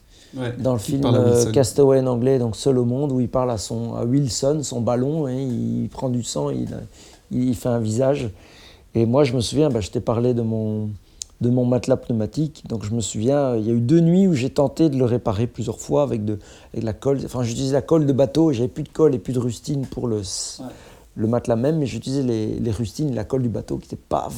[0.57, 3.57] dans le film euh, Castaway en anglais, donc Seul au monde, où il parle à,
[3.57, 6.67] son, à Wilson, son ballon, et il prend du sang, il,
[7.31, 8.31] il fait un visage.
[8.95, 10.89] Et moi, je me souviens, bah, je t'ai parlé de mon,
[11.41, 12.63] de mon matelas pneumatique.
[12.67, 15.06] Donc je me souviens, il y a eu deux nuits où j'ai tenté de le
[15.06, 16.39] réparer plusieurs fois avec de,
[16.74, 17.19] la colle.
[17.26, 20.08] Enfin, j'utilisais la colle de bateau, j'avais plus de colle et plus de rustine pour
[20.08, 20.21] le,
[21.15, 24.30] le matelas même, mais j'utilisais les, les rustines, la colle du bateau qui n'était pas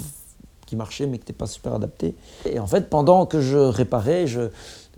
[0.65, 2.13] qui marchait mais qui n'était pas super adapté.
[2.45, 4.41] Et en fait, pendant que je réparais, je,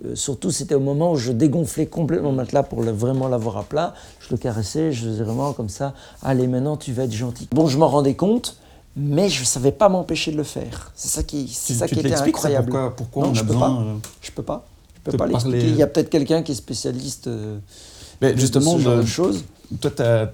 [0.06, 3.64] euh, surtout c'était au moment où je dégonflais complètement le matelas pour vraiment l'avoir à
[3.64, 7.48] plat, je le caressais, je faisais vraiment comme ça, allez maintenant tu vas être gentil.
[7.52, 8.58] Bon, je m'en rendais compte,
[9.00, 10.92] mais je ne savais pas m'empêcher de le faire.
[10.96, 12.70] C'est ça qui, c'est ça qui était incroyable.
[12.70, 14.68] pourquoi, pourquoi on a besoin euh, Je peux pas.
[15.06, 15.68] Je peux pas l'expliquer.
[15.68, 17.58] Il y a peut-être quelqu'un qui est spécialiste euh,
[18.22, 19.46] mais justement, de ce genre de choses.
[19.80, 20.30] Toi, as,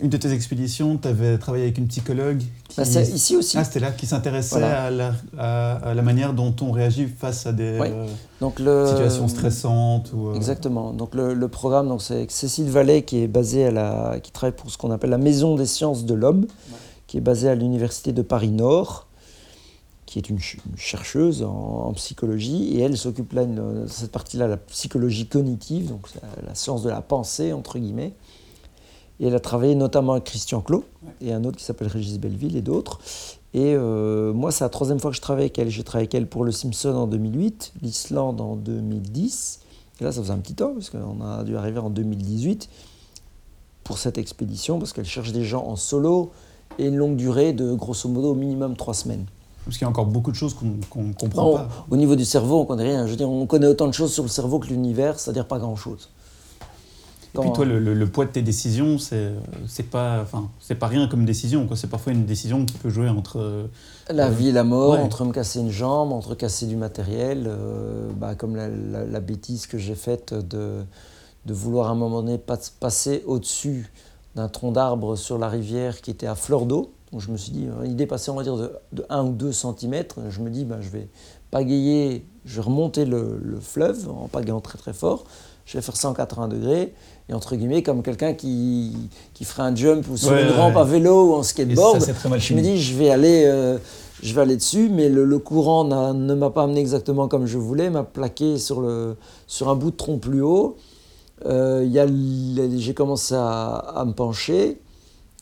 [0.00, 2.40] une de tes expéditions, tu avais travaillé avec une psychologue.
[2.68, 2.76] Qui...
[2.76, 3.58] Bah, ici aussi.
[3.58, 7.52] Ah, c'était là, qui s'intéressait à, la, à, la, manière dont on réagit face à
[7.52, 8.06] des euh,
[8.40, 8.86] donc le...
[8.86, 10.12] situations stressantes.
[10.14, 10.92] Ou, Exactement.
[10.92, 14.56] Donc le, le programme, donc c'est Cécile Vallée qui est basée à la, qui travaille
[14.56, 16.46] pour ce qu'on appelle la Maison des sciences de l'homme
[17.10, 19.08] qui est basée à l'Université de Paris-Nord,
[20.06, 20.38] qui est une,
[20.76, 26.06] chercheuse en, psychologie, et elle s'occupe là, de cette partie-là, la psychologie cognitive, donc
[26.46, 28.12] la science de la pensée, entre guillemets.
[29.18, 30.84] Et elle a travaillé notamment avec Christian Clot,
[31.20, 33.00] et un autre qui s'appelle Régis Belleville, et d'autres.
[33.54, 35.68] Et euh, moi, c'est la troisième fois que je travaille avec elle.
[35.68, 39.62] J'ai travaillé avec elle pour le Simpson en 2008, l'Islande en 2010.
[40.00, 42.68] Et là, ça faisait un petit temps, parce qu'on a dû arriver en 2018
[43.82, 46.30] pour cette expédition, parce qu'elle cherche des gens en solo,
[46.78, 49.26] et une longue durée de grosso modo au minimum trois semaines.
[49.64, 51.68] Parce qu'il y a encore beaucoup de choses qu'on ne comprend pas.
[51.90, 53.06] Au niveau du cerveau, on connaît rien.
[53.06, 55.58] Je veux dire, on connaît autant de choses sur le cerveau que l'univers, c'est-à-dire pas
[55.58, 56.08] grand-chose.
[57.34, 61.24] Et puis toi, le, poids de tes décisions, c'est pas, enfin, c'est pas rien comme
[61.24, 61.68] décision.
[61.76, 63.66] C'est parfois une décision qui peut jouer entre euh,
[64.10, 68.08] la vie et la mort, entre me casser une jambe, entre casser du matériel, euh,
[68.16, 70.82] bah, comme la, la, bêtise que j'ai faite de,
[71.46, 72.38] de vouloir à un moment donné
[72.80, 73.92] passer au-dessus
[74.34, 76.92] d'un tronc d'arbre sur la rivière qui était à fleur d'eau.
[77.12, 79.32] Donc je me suis dit, euh, il dépassait, on va dire, de, de 1 ou
[79.32, 80.04] 2 cm.
[80.28, 81.08] Je me dis, ben, je vais
[81.50, 85.24] pagayer, je vais remonter le, fleuve en pagayant très très fort.
[85.66, 86.94] Je vais faire 180 degrés.
[87.28, 88.92] Et entre guillemets, comme quelqu'un qui,
[89.34, 92.00] qui ferait un jump ou sur une rampe à vélo ou en skateboard,
[92.38, 93.78] je me dis, je vais aller, euh,
[94.22, 94.88] je vais aller dessus.
[94.88, 99.16] Mais le, courant ne m'a pas amené exactement comme je voulais, m'a plaqué sur, le,
[99.46, 100.76] sur un bout de tronc plus haut.
[101.46, 104.80] Euh, j'ai commencé à, me pencher.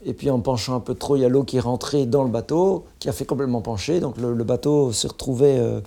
[0.05, 2.23] Et puis en penchant un peu trop, il y a l'eau qui est rentrée dans
[2.23, 3.99] le bateau, qui a fait complètement pencher.
[3.99, 5.81] Donc le, bateau s'est retrouvé, euh,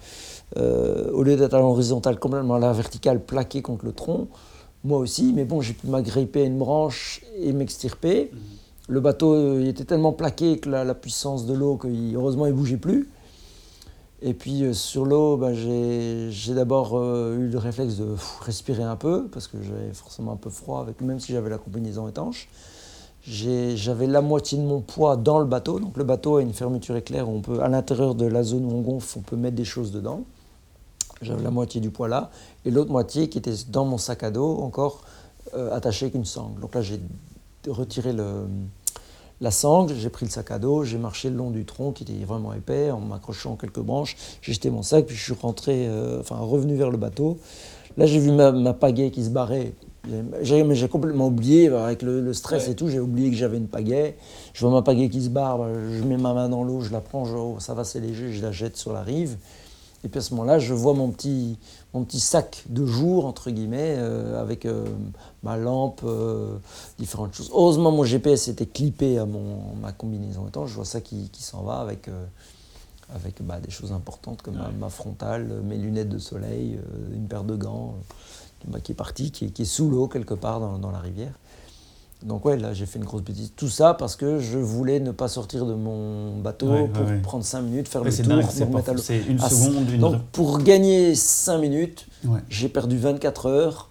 [0.58, 4.28] euh, au lieu d'être à l'horizontale, complètement à la verticale, plaqué contre le tronc.
[4.84, 8.32] Moi aussi, mais bon, j'ai pu m'agripper à une branche et m'extirper.
[8.90, 11.80] Le bateau il était tellement plaqué que la, la puissance de l'eau,
[12.14, 13.08] heureusement, il ne bougeait plus.
[14.22, 18.96] Et puis euh, sur l'eau, bah, j'ai d'abord euh, eu le réflexe de respirer un
[18.96, 22.48] peu, parce que j'avais forcément un peu froid, même si j'avais la combinaison étanche.
[23.24, 25.80] J'avais la moitié de mon poids dans le bateau.
[25.80, 28.66] Donc le bateau a une fermeture éclair où on peut, à l'intérieur de la zone
[28.66, 30.24] où on gonfle, on peut mettre des choses dedans.
[31.22, 32.32] J'avais la moitié du poids là,
[32.66, 35.02] et l'autre moitié qui était dans mon sac à dos, encore
[35.56, 36.60] euh, attachée avec une sangle.
[36.60, 37.00] Donc là, j'ai
[37.68, 38.46] retiré le,
[39.42, 42.04] la sangle, j'ai pris le sac à dos, j'ai marché le long du tronc qui
[42.04, 45.88] était vraiment épais, en m'accrochant quelques branches, j'ai jeté mon sac, puis je suis rentré,
[45.88, 47.40] euh, enfin revenu vers le bateau.
[47.98, 49.74] Là, j'ai vu ma, pagaie qui se barrait.
[50.42, 54.16] J'ai complètement oublié, avec le, stress et tout, j'ai oublié que j'avais une pagaie.
[54.54, 56.92] Je vois ma pagaie qui se barre, bah, je mets ma main dans l'eau, je
[56.92, 59.38] la prends, ça va, c'est léger, je la jette sur la rive.
[60.04, 61.58] Et puis à ce moment-là, je vois mon petit,
[61.94, 64.86] mon petit sac de jour, entre guillemets, euh, avec euh,
[65.44, 66.58] ma lampe, euh,
[66.98, 67.52] différentes choses.
[67.54, 70.66] Heureusement, mon GPS était clippé à mon, ma combinaison étant.
[70.66, 72.10] Je vois ça qui, qui s'en va avec,
[73.14, 76.80] avec bah, des choses importantes comme ma, frontale, mes lunettes de soleil,
[77.14, 77.96] une paire de gants
[78.68, 81.34] bah, qui est partie, qui, qui est sous l'eau quelque part dans, dans la rivière.
[82.24, 83.54] Donc ouais, là j'ai fait une grosse bêtise.
[83.56, 87.62] Tout ça parce que je voulais ne pas sortir de mon bateau pour prendre 5
[87.62, 89.02] minutes, faire le tour, me remettre à l'eau.
[89.02, 90.00] C'est une seconde, une...
[90.00, 92.08] Donc pour gagner 5 minutes,
[92.50, 93.91] j'ai perdu 24 heures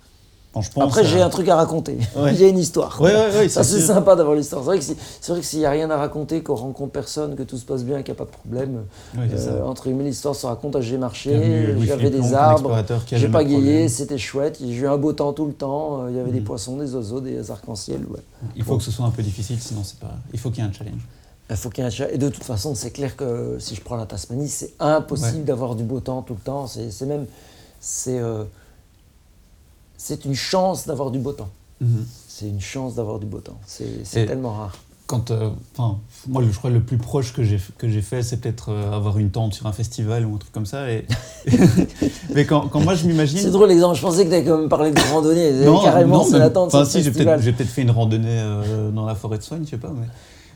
[0.52, 1.98] après, j'ai un truc à raconter.
[2.16, 3.00] Il y a une histoire.
[3.48, 4.62] ça, c'est sympa d'avoir l'histoire.
[4.64, 7.64] C'est vrai que s'il n'y a rien à raconter, qu'on rencontre personne, que tout se
[7.64, 8.82] passe bien, qu'il n'y a pas de problème,
[9.16, 10.80] euh, entre guillemets, l'histoire se raconte.
[10.80, 12.76] J'ai marché, j'avais des arbres,
[13.12, 14.58] j'ai pas gagné, c'était chouette.
[14.60, 16.02] J'ai eu un beau temps tout le temps.
[16.02, 16.44] Euh, il y avait des mm.
[16.44, 18.00] poissons, des oiseaux, des arcs-en-ciel.
[18.56, 20.14] Il faut que ce soit un peu difficile, sinon c'est pas.
[20.32, 21.00] Il faut qu'il y ait un challenge.
[21.48, 22.14] Il faut qu'il y ait un challenge.
[22.14, 25.76] Et de toute façon, c'est clair que si je prends la Tasmanie, c'est impossible d'avoir
[25.76, 26.66] du beau temps tout le temps.
[26.66, 27.26] C'est même.
[27.80, 28.18] C'est.
[28.18, 28.44] Euh,
[30.02, 31.50] c'est une chance d'avoir du beau temps.
[31.80, 32.06] Mhm.
[32.26, 33.60] C'est une chance d'avoir du beau temps.
[33.66, 34.74] C'est c'est tellement rare.
[35.06, 35.50] Quand, euh,
[36.28, 38.92] moi, je crois que le plus proche que j'ai que j'ai fait, c'est peut-être euh,
[38.92, 40.90] avoir une tente sur un festival ou un truc comme ça.
[40.90, 41.04] Et...
[42.34, 43.38] Mais quand, quand moi je m'imagine.
[43.38, 43.96] C'est drôle l'exemple.
[43.96, 45.52] Je pensais que tu avais quand même parlé de randonnée.
[45.82, 49.14] carrément, non, c'est mais- la tente si, j'ai peut-être fait une randonnée euh, dans la
[49.14, 49.92] forêt de Soigne, je sais pas.
[49.94, 50.06] Mais,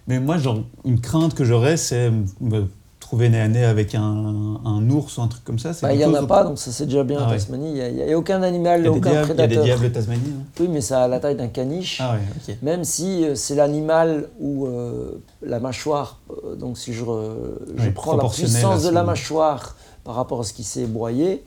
[0.07, 2.67] mais moi, genre, une crainte que j'aurais, c'est me
[3.05, 5.73] trouver nez à nez avec un, un ours ou un truc comme ça.
[5.83, 7.37] Bah, Il n'y en a pas, donc ça c'est déjà bien Ah en ouais.
[7.37, 7.79] Tasmanie.
[7.79, 9.65] Il n'y a, aucun animal, y a aucun diables, il y a des prédateur.
[9.65, 10.21] diables de Tasmanie.
[10.39, 10.43] hein.
[10.61, 11.99] Oui, mais ça a la taille d'un caniche.
[12.03, 12.15] Ah
[12.49, 12.59] ouais.
[12.63, 17.05] Même si euh, c'est l'animal où euh, la mâchoire, euh, donc si je,
[17.77, 21.45] je prends la puissance de la mâchoire par rapport à ce qui s'est broyé,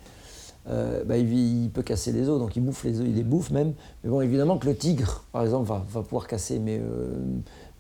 [0.70, 3.24] euh, bah, il, il peut casser les os, donc il bouffe les os, il les
[3.24, 3.74] bouffe même.
[4.04, 7.10] Mais bon, évidemment que le tigre, par exemple, va, va pouvoir casser, mais, euh,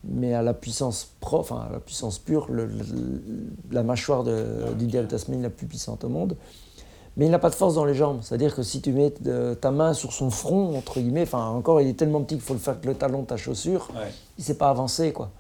[0.03, 3.21] mais à la puissance pro, enfin à la puissance pure, le- le-
[3.71, 6.35] la mâchoire de- du diable tasmanien est la plus puissante au monde.
[7.17, 8.19] Mais il n'a pas de force dans les jambes.
[8.21, 11.81] C'est-à-dire que si tu mets euh, ta main sur son front, entre guillemets, enfin encore,
[11.81, 14.03] il est tellement petit qu'il faut le faire avec le talon de ta chaussure, Ouais,
[14.37, 15.31] il ne sait pas avancer, quoi.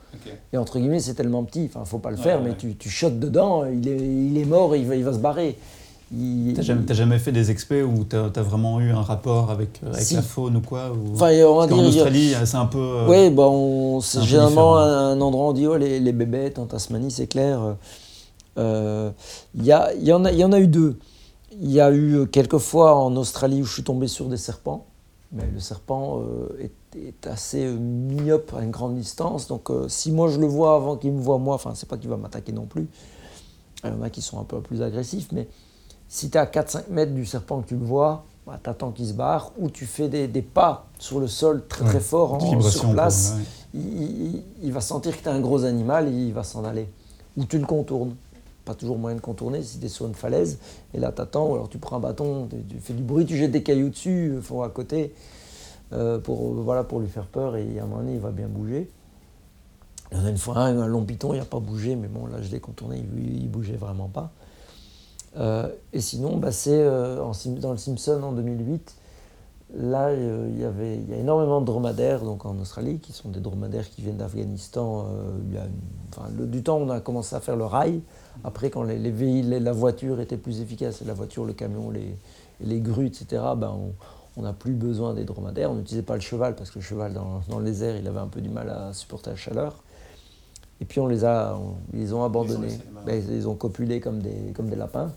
[0.51, 2.49] Et entre guillemets, c'est tellement petit, enfin, faut pas le Ouais, faire, ouais.
[2.49, 5.55] mais tu, tu dedans, il est, il est mort, il va, il va se barrer.
[6.55, 10.03] T'as jamais, fait des expés où t'as as vraiment eu un rapport avec, euh, avec
[10.05, 10.15] Si.
[10.15, 11.13] la faune ou quoi ou...
[11.13, 12.77] Enfin, on va dire, a- Australie, c'est un peu.
[12.79, 13.49] euh, Oui, bah
[14.01, 17.75] c'est généralement un, endroit où on dit oh, les, les bébêtes en Tasmanie, c'est clair.
[18.57, 19.11] Euh,
[19.53, 20.97] Il y, a- y, en a- y en a eu deux.
[21.59, 24.85] Il y a eu quelques fois en Australie où je suis tombé sur des serpents.
[25.33, 29.47] Mais le serpent euh, est, est assez euh, myope à une grande distance.
[29.47, 31.97] Donc euh, si moi je le vois avant qu'il me voit moi, enfin c'est pas
[31.97, 32.87] qu'il va m'attaquer non plus.
[33.83, 35.49] Il y en a qui sont un peu plus agressifs, mais
[36.09, 38.91] si tu es à 4-5 mètres du serpent que tu le vois, bah, tu attends
[38.91, 42.33] qu'il se barre, ou tu fais des, des pas sur le sol très très fort
[42.33, 43.33] en, sur place.
[43.37, 43.43] ouais.
[43.73, 44.01] Il,
[44.35, 46.87] il- il va sentir que tu es un gros animal et il va s'en aller.
[47.35, 48.15] Ou tu le contournes.
[48.65, 50.59] Pas toujours moyen de contourner si tu es sur une falaise.
[50.93, 53.25] Et là, tu attends, ou alors tu prends un bâton, tu, tu fais du bruit,
[53.25, 55.13] tu jettes des cailloux dessus, euh, faut à côté,
[55.93, 57.55] euh, pour, euh, voilà, pour lui faire peur.
[57.57, 58.89] Et à un moment donné, il va bien bouger.
[60.11, 62.07] Il y en a une fois un, un long piton, il n'a pas bougé, mais
[62.07, 64.31] bon, là, je l'ai contourné, il, il bougeait vraiment pas.
[65.35, 67.17] Euh, et sinon, bah, c'est euh,
[67.59, 68.95] dans le Simpson en 2008.
[69.75, 70.61] Là, euh, il
[71.11, 75.05] y a énormément de dromadaires donc en Australie, qui sont des dromadaires qui viennent d'Afghanistan.
[76.37, 78.01] le- du temps, on a commencé à faire le rail.
[78.43, 82.79] Après, quand les, les véhicules- la voiture était plus efficace, la voiture, le camion, les,
[82.79, 83.73] grues, etc., ben,
[84.37, 85.71] on n'a plus besoin des dromadaires.
[85.71, 88.19] On n'utilisait pas le cheval, parce que le cheval, dans, dans les airs, il avait
[88.19, 89.83] un peu du mal à supporter la chaleur.
[90.81, 92.27] Et puis, on les a, on- ils les ont
[92.93, 93.01] bah.
[93.05, 95.11] Ben, ils ont copulé comme des, comme des lapins.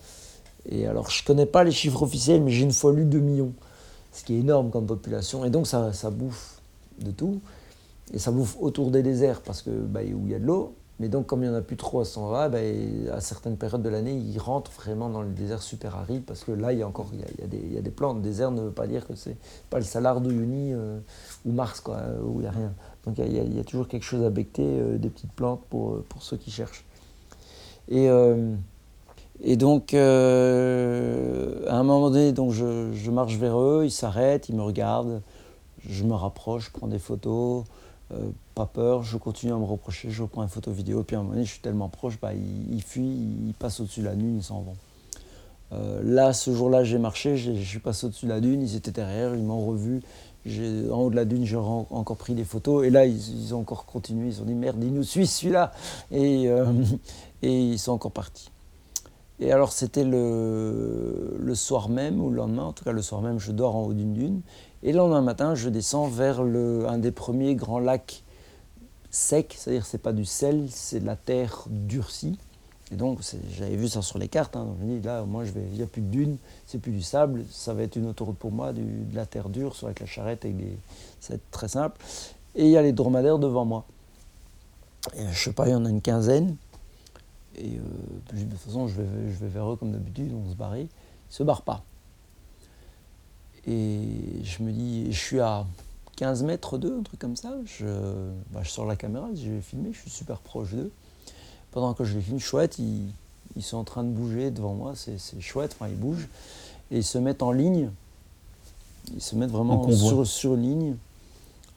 [0.68, 3.18] Et alors, je ne connais pas les chiffres officiels, mais j'ai une fois lu 2
[3.20, 3.52] millions,
[4.12, 5.44] ce qui est énorme comme population.
[5.44, 6.60] Et donc, ça, ça bouffe
[7.00, 7.40] de tout.
[8.12, 10.74] Et ça bouffe autour des déserts, parce que bah, où il y a de l'eau.
[10.98, 12.58] Mais donc, comme il n'y en a plus trop à ce endroit, bah,
[13.12, 16.52] à certaines périodes de l'année, ils rentrent vraiment dans le désert super aride, parce que
[16.52, 17.80] là, il y a encore il y a, il y a des, il y a
[17.80, 18.16] des plantes.
[18.16, 19.36] Le désert ne veut pas dire que c'est
[19.70, 20.98] pas le Salar d'Uyuni euh,
[21.46, 22.72] ou Mars, quoi, où il n'y a rien.
[23.06, 26.04] Donc, il y, a- toujours quelque chose à becter, euh, des petites plantes pour, euh,
[26.08, 26.84] pour ceux qui cherchent.
[27.88, 28.54] Et, euh,
[29.42, 34.62] et donc, à un moment donné, donc je, marche vers eux, ils s'arrêtent, ils me
[34.62, 35.22] regardent,
[35.88, 37.64] je me rapproche, je prends des photos,
[38.54, 41.22] pas peur, je continue à me reprocher, je reprends une photo vidéo, puis à un
[41.22, 43.02] moment donné, je suis tellement proche, bah, ils, fuient,
[43.46, 44.76] ils passent au-dessus de la dune, ils s'en vont.
[46.02, 49.34] Là, ce jour-là, j'ai marché, je suis passé au-dessus de la dune, ils étaient derrière,
[49.34, 50.02] ils m'ont revu.
[50.46, 52.86] En haut de la dune, j'ai encore pris des photos.
[52.86, 54.28] Et là, ils, ont encore continué.
[54.28, 55.72] Ils ont dit merde, il nous suit celui-là.
[56.10, 56.64] Et, euh,
[57.42, 58.50] ils sont encore partis.
[59.38, 63.38] Et alors, c'était le, soir même, ou le lendemain, en tout cas le soir même,
[63.38, 64.40] je dors en haut d'une dune.
[64.82, 68.22] Et le lendemain matin, je descends vers un des premiers grands lacs
[69.10, 72.38] secs, c'est-à-dire c'est pas du sel, c'est de la terre durcie.
[72.92, 73.20] Et donc,
[73.56, 75.82] j'avais vu ça sur les cartes, hein, donc je me dis, là, moi, il n'y
[75.82, 78.72] a plus de dunes, c'est plus du sable, ça va être une autoroute pour moi,
[78.72, 78.82] de
[79.14, 80.78] la terre dure, soit avec la charrette, des,
[81.20, 82.00] ça va être très simple.
[82.56, 83.84] Et il y a les dromadaires devant moi.
[85.14, 86.56] Et, je sais pas, il y en a une quinzaine.
[87.56, 90.56] Et euh, de toute façon, je vais, je vais vers eux comme d'habitude, on se
[90.56, 90.82] barrer.
[90.82, 91.84] Ils ne se barrent pas.
[93.66, 95.64] Et je me dis, je suis à
[96.16, 97.50] 15 mètres d'eux, un truc comme ça.
[98.50, 100.90] Bah, je sors la caméra, je vais filmer, je suis super proche d'eux.
[101.72, 103.02] Pendant que je les filme, chouette, ils,
[103.56, 106.28] ils sont en train de bouger devant moi, c'est chouette, enfin, ils bougent.
[106.90, 107.90] Et ils se mettent en ligne.
[109.14, 110.94] Ils se mettent En vraiment sur, ligne,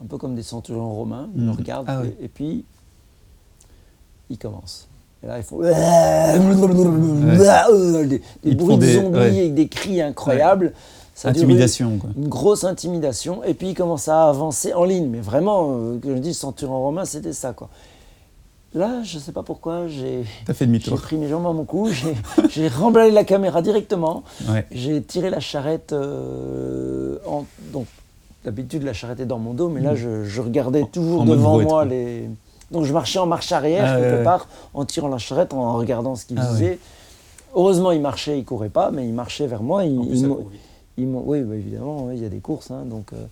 [0.03, 1.29] un peu comme des centurions romains.
[1.35, 1.57] Ils me Mhm.
[1.57, 2.13] regardent Ah oui.
[2.21, 2.65] et, puis
[4.29, 4.87] ils commencent.
[5.23, 5.69] Et là, ils font des,
[8.43, 9.25] Ils bruits de des- zombies ouais.
[9.39, 10.73] avec des cris incroyables.
[11.15, 12.09] Ça dure Intimidation, quoi.
[12.17, 13.43] une grosse intimidation.
[13.43, 15.07] Et puis il commence à avancer en ligne.
[15.07, 17.53] Mais vraiment, euh, que je dis centurion romain, c'était ça.
[17.53, 17.69] quoi.
[18.75, 20.23] Là, je sais pas pourquoi, j'ai
[20.97, 21.89] pris mes jambes à mon cou,
[22.49, 24.65] j'ai- remballé la caméra directement, Ouais.
[24.71, 27.45] j'ai tiré la charrette euh, en.
[27.71, 27.85] Donc,
[28.43, 29.97] d'habitude, la charrette est dans mon dos, mais là, Mm.
[29.97, 32.27] je, je regardais toujours en devant moi les.
[32.71, 34.23] Donc, je marchais en marche arrière, Ah, quelque ouais.
[34.23, 36.79] part, en tirant la charrette, en regardant ce qu'il Ah, faisait.
[37.55, 39.85] Heureusement, il marchait, il courait pas, mais il marchait vers moi.
[39.85, 40.27] Il, En plus, il
[40.97, 42.71] ils m'ont- oui, bah, évidemment, oui, il y a des courses.
[42.71, 43.25] hein, donc, euh,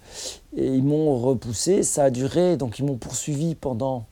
[0.55, 1.81] et ils m'ont repoussé.
[1.81, 4.05] Ça a duré, donc ils m'ont poursuivi pendant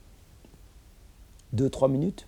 [1.55, 2.27] 2-3 minutes.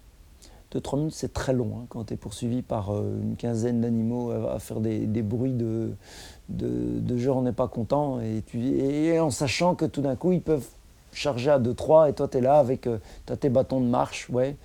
[0.73, 4.31] 2-3 minutes, c'est très long hein, quand tu es poursuivi par euh, une quinzaine d'animaux
[4.31, 5.91] à, faire des, bruits de,
[6.49, 8.19] de, on n'est pas content.
[8.21, 10.67] Et, en sachant que tout d'un coup, ils peuvent
[11.11, 14.29] charger à 2-3 et toi, tu es là avec euh, t'as tes bâtons de marche.
[14.29, 14.55] Ouais.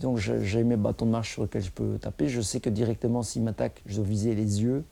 [0.00, 2.28] Donc j'ai mes bâtons de marche sur lesquels je peux taper.
[2.28, 4.84] Je sais que directement, s'ils m'attaquent, je dois viser les yeux.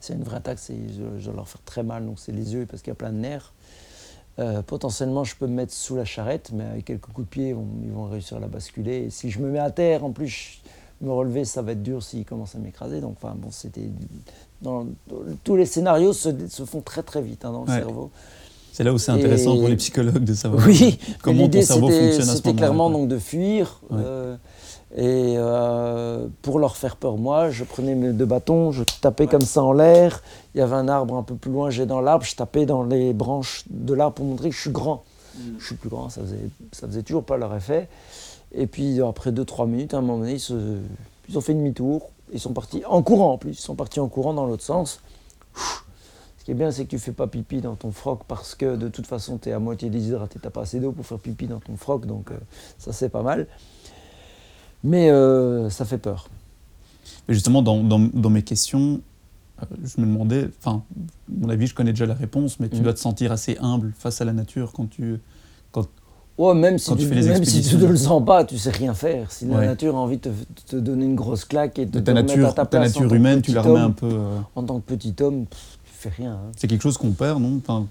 [0.00, 2.66] C'est une vraie attaque, je, je dois leur faire très mal, donc c'est les yeux
[2.66, 3.52] parce qu'il y a plein de nerfs.
[4.38, 7.48] Euh, potentiellement, je peux me mettre sous la charrette, mais avec quelques coups de pied,
[7.48, 9.04] ils vont, ils vont réussir à la basculer.
[9.06, 11.82] Et si je me mets à terre, en plus, je- me relever, ça va être
[11.82, 13.00] dur s'ils commencent à m'écraser.
[13.00, 13.88] Donc, enfin, bon, c'était.
[14.62, 17.78] dans- dans- tous les scénarios se, se font très très vite hein, dans le Ouais.
[17.78, 18.10] cerveau.
[18.72, 21.88] C'est là où c'est intéressant Et- pour les psychologues de savoir Oui, comment ton cerveau
[21.90, 23.80] c'était- fonctionne à ce C'était clairement donc de fuir.
[23.90, 23.98] Ouais.
[24.02, 24.36] euh,
[24.96, 29.42] et euh, pour leur faire peur, moi, je prenais mes deux bâtons, je tapais comme
[29.42, 30.22] ça en l'air.
[30.54, 32.82] Il y avait un arbre un peu plus loin, j'ai dans l'arbre, je tapais dans
[32.82, 35.04] les branches de l'arbre pour montrer que je suis grand.
[35.58, 37.88] Je suis plus grand, ça faisait, ça faisait toujours pas leur effet.
[38.54, 40.78] Et puis après 2-3 minutes, à un moment donné, ils, se-
[41.28, 42.08] ils ont fait demi-tour.
[42.32, 43.50] Ils sont partis en courant en plus.
[43.58, 45.00] Ils sont partis en courant dans l'autre sens.
[46.38, 48.76] Ce qui est bien, c'est que tu fais pas pipi dans ton froc parce que
[48.76, 51.46] de toute façon, tu es à moitié déshydraté, tu pas assez d'eau pour faire pipi
[51.48, 52.06] dans ton froc.
[52.06, 52.36] Donc euh,
[52.78, 53.46] ça, c'est pas mal.
[54.86, 56.28] Mais euh, ça fait peur.
[57.28, 59.00] Mais justement, dans, dans- dans mes questions,
[59.60, 61.02] euh, je me demandais, enfin, à
[61.40, 62.82] mon avis, je connais déjà la réponse, mais tu Mhm.
[62.84, 65.20] dois te sentir assez humble face à la nature quand tu.
[66.38, 68.92] Ouais, même si Quand tu, même si tu ne le sens pas, tu sais rien
[68.92, 69.32] faire.
[69.32, 72.04] Si la nature a envie de te, te donner une grosse claque et de te
[72.04, 74.06] ta nature, à ta ta place en nature humaine, tu la remets homme, un peu.
[74.12, 76.32] euh, En tant que petit homme, pff, tu fais rien.
[76.34, 76.52] hein.
[76.54, 77.56] c'est quelque chose qu'on perd, non?
[77.56, 77.86] Enfin,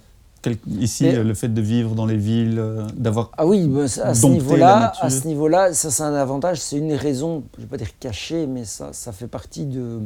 [0.66, 3.32] quel- Ici, euh, le fait de vivre dans les villes, euh, d'avoir.
[3.38, 6.94] Ah oui, bah, à ce niveau-là, à ce niveau-là, ça c'est un avantage, c'est une
[6.94, 10.00] raison, je ne vais pas dire cachée, mais ça, ça fait partie de,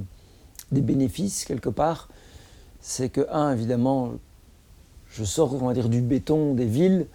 [0.71, 2.09] des bénéfices quelque part.
[2.81, 4.11] C'est que, un, évidemment,
[5.11, 7.05] je sors, on va dire, du béton des villes,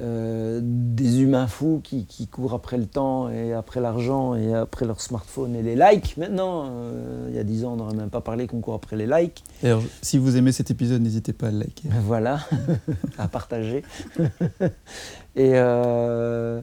[0.00, 4.86] euh, des humains fous qui, qui courent après le temps et après l'argent et après
[4.86, 6.16] leur smartphone et les likes.
[6.16, 8.96] Maintenant, euh, il y a 10 ans, on n'aurait même pas parlé qu'on court après
[8.96, 9.44] les likes.
[9.62, 11.88] D'ailleurs, si vous aimez cet épisode, n'hésitez pas à le liker.
[12.06, 12.40] Voilà,
[13.18, 13.82] à partager.
[15.36, 16.60] et euh,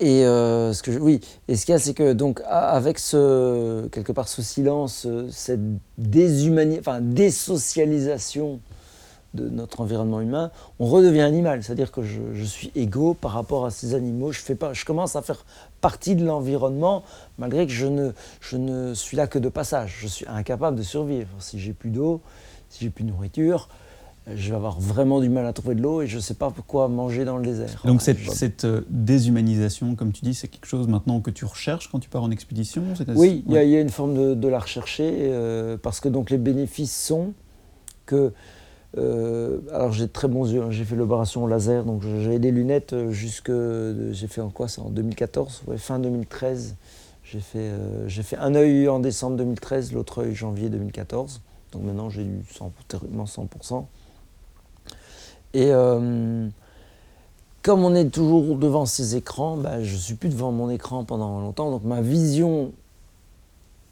[0.00, 2.98] et euh, ce que je- oui, et ce qu'il y a, c'est que donc avec
[2.98, 5.60] ce quelque part ce silence, cette
[6.00, 8.58] déshumani- enfin désocialisation
[9.34, 11.62] de notre environnement humain, on redevient animal.
[11.62, 14.30] C'est-à-dire que je, je suis égaux par rapport à ces animaux.
[14.32, 15.44] Je fais pas, je commence à faire
[15.80, 17.02] partie de l'environnement,
[17.38, 19.96] malgré que je ne, je ne suis là que de passage.
[20.00, 21.28] Je suis incapable de survivre.
[21.40, 22.20] Si j'ai plus d'eau,
[22.70, 23.68] si j'ai plus de nourriture,
[24.28, 26.34] euh, je vais avoir vraiment du mal à trouver de l'eau et je ne sais
[26.34, 27.82] pas quoi manger dans le désert.
[27.84, 31.44] Donc, Ouais, cette, cette, euh, déshumanisation, comme tu dis, c'est quelque chose maintenant que tu
[31.44, 32.84] recherches quand tu pars en expédition
[33.16, 33.68] Oui, il y, a- ouais.
[33.68, 36.96] il y a une forme de, de la rechercher, euh, parce que donc les bénéfices
[36.96, 37.32] sont
[38.06, 38.32] que.
[38.96, 42.50] Euh, alors j'ai de très bons yeux, hein, j'ai fait l'opération laser, donc j'avais des
[42.50, 43.50] lunettes euh, jusque.
[44.12, 46.76] J'ai fait en quoi ça En 2014, ouais, fin 2013.
[47.24, 51.40] J'ai fait, euh, fait un œil en décembre 2013, l'autre œil janvier 2014.
[51.72, 53.84] Donc maintenant j'ai eu 100, théoriquement 100%.
[55.54, 56.48] Et euh,
[57.62, 61.04] comme on est toujours devant ces écrans, bah, je ne suis plus devant mon écran
[61.04, 61.70] pendant longtemps.
[61.70, 62.72] Donc ma vision,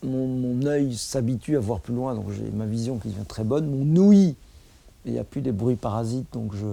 [0.02, 2.14] mon, mon œil s'habitue à voir plus loin.
[2.14, 3.66] Donc j'ai ma vision qui devient très bonne.
[3.66, 4.36] Mon ouïe,
[5.04, 6.32] il n'y a plus des bruits parasites.
[6.32, 6.66] Donc je,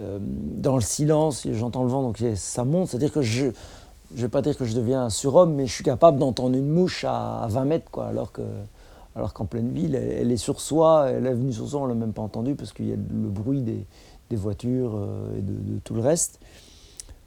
[0.00, 2.88] euh, dans le silence, j'entends le vent, donc ça monte.
[2.88, 3.52] C'est-à-dire que je ne
[4.12, 7.04] vais pas dire que je deviens un surhomme, mais je suis capable d'entendre une mouche
[7.04, 7.90] à, à 20 mètres.
[7.90, 8.32] Quoi, alors
[9.16, 11.88] alors qu'en pleine ville, elle, est sur soi, elle est venue sur soi, on ne
[11.88, 13.86] l'a même pas entendue parce qu'il y a le bruit des,
[14.28, 16.38] des voitures euh, et de, tout le reste.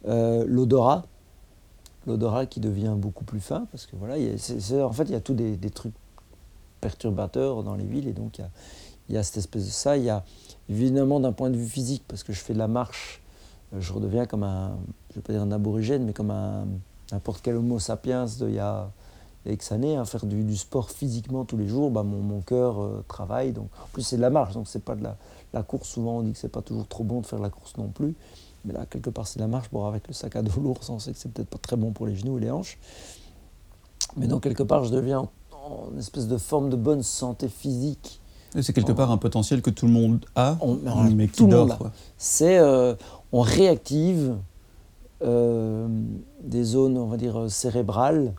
[0.08, 1.06] Euh, L'odorat,
[2.06, 5.34] l'odorat qui devient beaucoup plus fin parce que voilà, en fait, il y a tous
[5.34, 5.96] des, des trucs
[6.80, 8.50] perturbateurs dans les villes et donc il y a,
[9.10, 9.97] il y a cette espèce de ça.
[9.97, 10.24] Il y a
[10.70, 13.22] évidemment d'un point de vue physique parce que je fais de la marche,
[13.74, 14.78] euh, je redeviens comme un,
[15.10, 16.66] je vais pas dire un aborigène, mais comme un
[17.12, 18.91] n'importe quel Homo sapiens d'il y a
[19.45, 23.51] X années, hein, faire du, sport physiquement tous les jours, bah, mon, cœur euh, travaille.
[23.51, 25.03] Donc, en plus, c'est de la marche, donc c'est pas de
[25.53, 25.89] la, course.
[25.89, 28.16] Souvent, on dit que c'est pas toujours trop bon de faire la course non plus.
[28.66, 29.70] Mais là, quelque part, c'est de la marche.
[29.72, 31.91] Bon, avec le sac à dos lourd, on sait que c'est peut-être pas très bon
[31.91, 32.78] pour les genoux et les hanches.
[34.18, 35.20] Mais donc, quelque part, je deviens
[35.51, 38.22] en, en espèce de forme de bonne santé physique.
[38.62, 40.80] C'est quelque part un potentiel que tout le monde a, On-
[41.16, 41.91] mais qui tout le dort.
[42.18, 42.95] C'est, euh,
[43.32, 44.36] on réactive
[45.22, 45.88] euh,
[46.43, 48.34] des zones, on va dire, cérébrales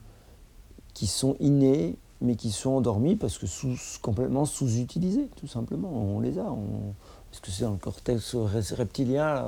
[0.94, 5.90] qui sont innées, mais qui sont endormies parce que sous, complètement sous-utilisées, tout simplement.
[5.90, 6.44] On les a.
[7.30, 8.34] parce que c'est dans le cortex
[8.76, 9.44] reptilien,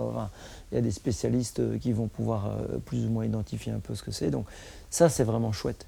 [0.71, 3.95] il y a des spécialistes qui vont pouvoir euh, plus ou moins identifier un peu
[3.95, 4.31] ce que c'est.
[4.31, 4.47] Donc
[4.91, 5.87] ça, c'est vraiment chouette.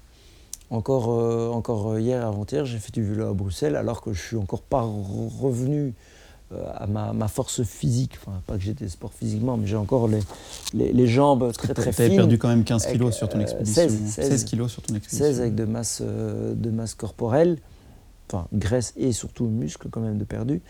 [0.71, 4.37] Encore, euh, encore hier, avant-hier, j'ai fait du vélo à Bruxelles, alors que je suis
[4.37, 5.93] encore pas revenu
[6.51, 8.19] euh, à ma, force physique.
[8.21, 10.21] Enfin, pas que j'étais sport physiquement, mais j'ai encore les,
[10.93, 11.95] les, jambes très très fines.
[11.95, 13.81] Tu avais perdu quand même 15 kilos sur ton euh, expédition.
[13.89, 15.25] 16, 16, kilos sur ton expédition.
[15.25, 17.57] 16 avec de masse, euh, de masse corporelle,
[18.29, 20.61] enfin graisse et surtout muscle quand même de perdu.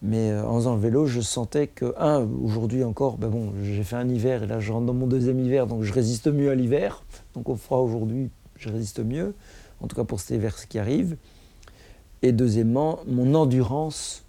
[0.00, 3.96] Mais en faisant le vélo, je sentais que, un, aujourd'hui encore, ben bon, j'ai fait
[3.96, 6.54] un hiver et là je rentre dans mon deuxième hiver, donc je résiste mieux à
[6.54, 7.02] l'hiver.
[7.34, 9.34] Donc au froid aujourd'hui, je résiste mieux,
[9.80, 11.16] en tout cas pour cet hiver qui arrive.
[12.22, 14.26] Et deuxièmement, mon endurance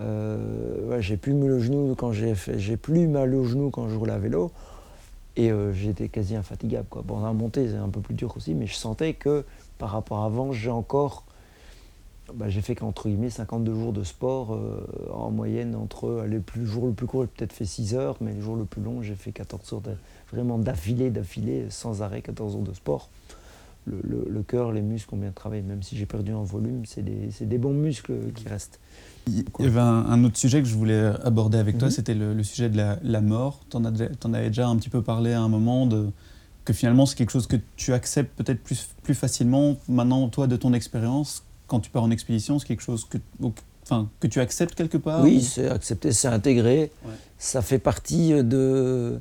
[0.00, 3.88] euh, j'ai plus mal au genou quand j'ai fait, j'ai plus mal au genou quand
[3.88, 4.50] je roule à vélo
[5.36, 7.02] et euh, j'étais quasi infatigable quoi.
[7.02, 9.44] Bon, la montée c'est un peu plus dur aussi, mais je sentais que
[9.78, 11.24] par rapport à avant, j'ai encore,
[12.32, 16.86] bah, j'ai fait qu'entre guillemets 52 jours de sport euh, en moyenne entre le jour
[16.86, 19.16] le plus court, j'ai peut-être fait 6 heures, mais le jour le plus long, j'ai
[19.16, 19.82] fait 14 heures
[20.32, 23.08] vraiment d'affilée, d'affilée, sans arrêt, 14 heures de sport.
[23.86, 27.02] Le, le, cœur, les muscles ont bien travaillé, même si j'ai perdu en volume, c'est
[27.02, 28.78] des, des bons muscles qui restent.
[29.26, 31.92] Il y avait un, autre sujet que je voulais aborder avec toi, mhm.
[31.92, 33.60] c'était le, sujet de la, mort.
[33.70, 36.10] Tu en, avais déjà un petit peu parlé à un moment, de,
[36.64, 40.56] que finalement c'est quelque chose que tu acceptes peut-être plus, plus facilement maintenant, toi, de
[40.56, 43.18] ton expérience, quand tu pars en expédition, c'est quelque chose que,
[43.82, 46.90] enfin, que tu acceptes quelque part Oui, c'est accepté, c'est intégré.
[47.38, 49.20] Ça fait partie de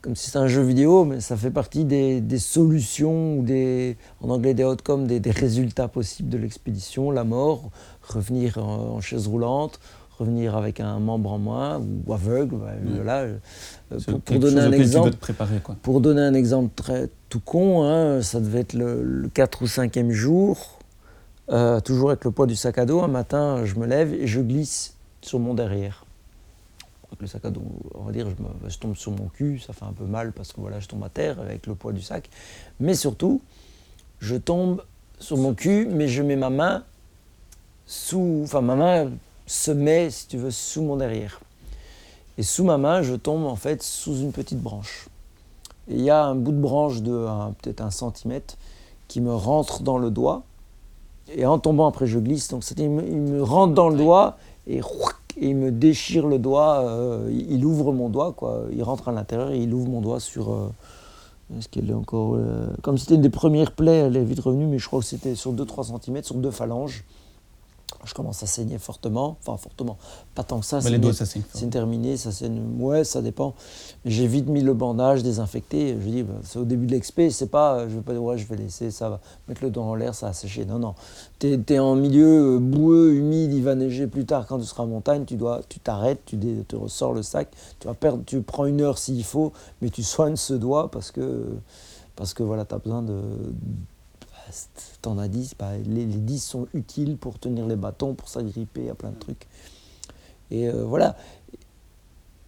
[0.00, 4.30] comme si c'était un jeu vidéo, mais ça fait partie des, solutions ou des, en
[4.30, 7.70] anglais des outcomes, des, des résultats possibles de l'expédition, la mort,
[8.02, 9.80] revenir en, chaise roulante,
[10.18, 12.56] revenir avec un membre en moins ou aveugle.
[12.94, 13.38] Voilà, euh,
[14.24, 15.76] pour, donner un exemple, préparer, quoi.
[15.82, 20.10] pour donner un exemple très tout con, hein, ça devait être le, 4 ou 5e
[20.10, 20.78] jour,
[21.50, 23.00] euh, toujours avec le poids du sac à dos.
[23.00, 26.04] Un matin, je me lève et je glisse sur mon derrière
[27.20, 27.62] le sac à dos,
[27.94, 28.26] on va dire,
[28.66, 31.02] je, tombe sur mon cul, ça fait un peu mal parce que voilà, je tombe
[31.04, 32.28] à terre avec le poids du sac.
[32.80, 33.40] Mais surtout,
[34.20, 34.82] je tombe
[35.18, 36.84] sur mon cul, mais je mets ma main
[37.86, 39.10] sous, enfin ma main
[39.46, 41.40] se met, si tu veux, sous mon derrière.
[42.36, 45.08] Et sous ma main, je tombe en fait sous une petite branche.
[45.88, 47.26] Et il y a un bout de branche de
[47.62, 48.56] peut-être un centimètre
[49.08, 50.42] qui me rentre dans le doigt.
[51.34, 52.48] Et en tombant, après, je glisse.
[52.48, 54.80] Donc, il me, il me rentre dans le doigt et
[55.40, 58.64] et il me déchire le doigt, euh, il ouvre mon doigt, quoi.
[58.72, 60.52] Il rentre à l'intérieur et il ouvre mon doigt sur.
[60.52, 60.68] Euh,
[61.56, 62.34] est-ce qu'elle est encore.
[62.34, 65.06] Euh, comme c'était une des premières plaies, elle est vite revenue, mais je crois que
[65.06, 67.04] c'était sur 2-3 cm, sur deux phalanges
[68.04, 69.96] je commence à saigner fortement, enfin fortement,
[70.34, 70.80] pas tant que ça.
[70.84, 71.42] Mais les doigts, ça saigne.
[71.52, 72.60] C'est terminé, ça saigne.
[72.78, 73.54] Ouais, ça dépend.
[74.04, 75.96] J'ai vite mis le bandage, désinfecté.
[76.00, 78.38] Je dis, bah, c'est au début de l'expé, c'est pas, je vais pas dire, ouais,
[78.38, 80.64] je vais laisser, ça va mettre le doigt en l'air, ça va sécher.
[80.64, 80.94] Non, non.
[81.38, 84.84] Tu es, en milieu euh, boueux, humide, il va neiger plus tard quand tu seras
[84.84, 85.24] en montagne.
[85.24, 87.48] Tu dois, tu t'arrêtes, tu, tu ressors le sac.
[87.80, 91.10] Tu vas perdre, tu prends une heure s'il faut, mais tu soignes ce doigt parce
[91.10, 91.46] que,
[92.16, 93.20] parce que voilà, tu as besoin de
[95.02, 98.90] t'en as 10, bah, les, les 10 sont utiles pour tenir les bâtons, pour s'agripper
[98.90, 99.46] à plein de trucs.
[100.50, 101.16] Et euh, voilà.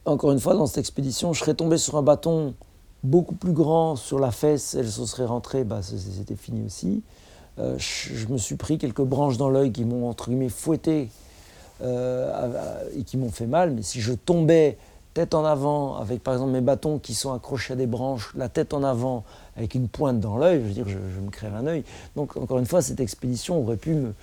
[0.04, 2.54] Encore une fois, dans cette expédition, je serais tombé sur un bâton
[3.02, 7.02] beaucoup plus grand sur la fesse, elle se serait rentrée, bah, c'était fini aussi.
[7.58, 11.08] Euh, je, me suis pris quelques branches dans l'œil qui m'ont, entre guillemets, fouetté
[11.82, 13.72] euh, et qui m'ont fait mal.
[13.72, 14.78] Mais si je tombais
[15.12, 18.48] tête en avant, avec par exemple mes bâtons qui sont accrochés à des branches, la
[18.48, 19.24] tête en avant,
[19.60, 21.84] avec une pointe dans l'œil, je veux dire, je, me crève un œil.
[22.16, 24.14] Donc, encore une fois, cette expédition aurait pu me,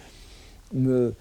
[0.74, 1.14] me,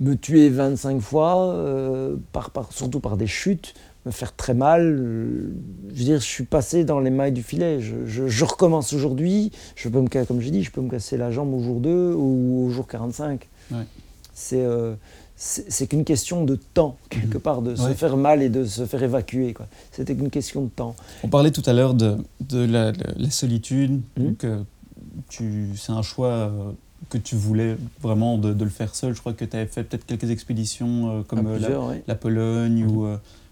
[0.00, 3.74] me tuer 25 fois, euh, par, par, surtout par des chutes,
[4.04, 4.96] me faire très mal.
[5.88, 7.80] Je veux dire, je suis passé dans les mailles du filet.
[7.80, 9.50] Je, je, recommence aujourd'hui.
[9.76, 12.12] Je peux me, comme j'ai dit, je peux me casser la jambe au jour 2
[12.14, 13.48] ou au jour 45.
[14.34, 14.62] C'est.
[14.62, 14.94] Euh,
[15.44, 19.02] c'est qu'une question de temps, quelque part, de se faire mal et de se faire
[19.02, 19.54] évacuer.
[19.90, 20.94] C'était qu'une question de temps.
[21.24, 22.92] On parlait tout à l'heure de, de la,
[23.28, 24.34] solitude, mmh.
[24.34, 24.60] que
[25.28, 26.70] c'est un choix euh,
[27.10, 29.16] que tu voulais vraiment de, de, le faire seul.
[29.16, 33.08] Je crois que tu avais fait peut-être quelques expéditions euh, comme euh, la, Pologne ou,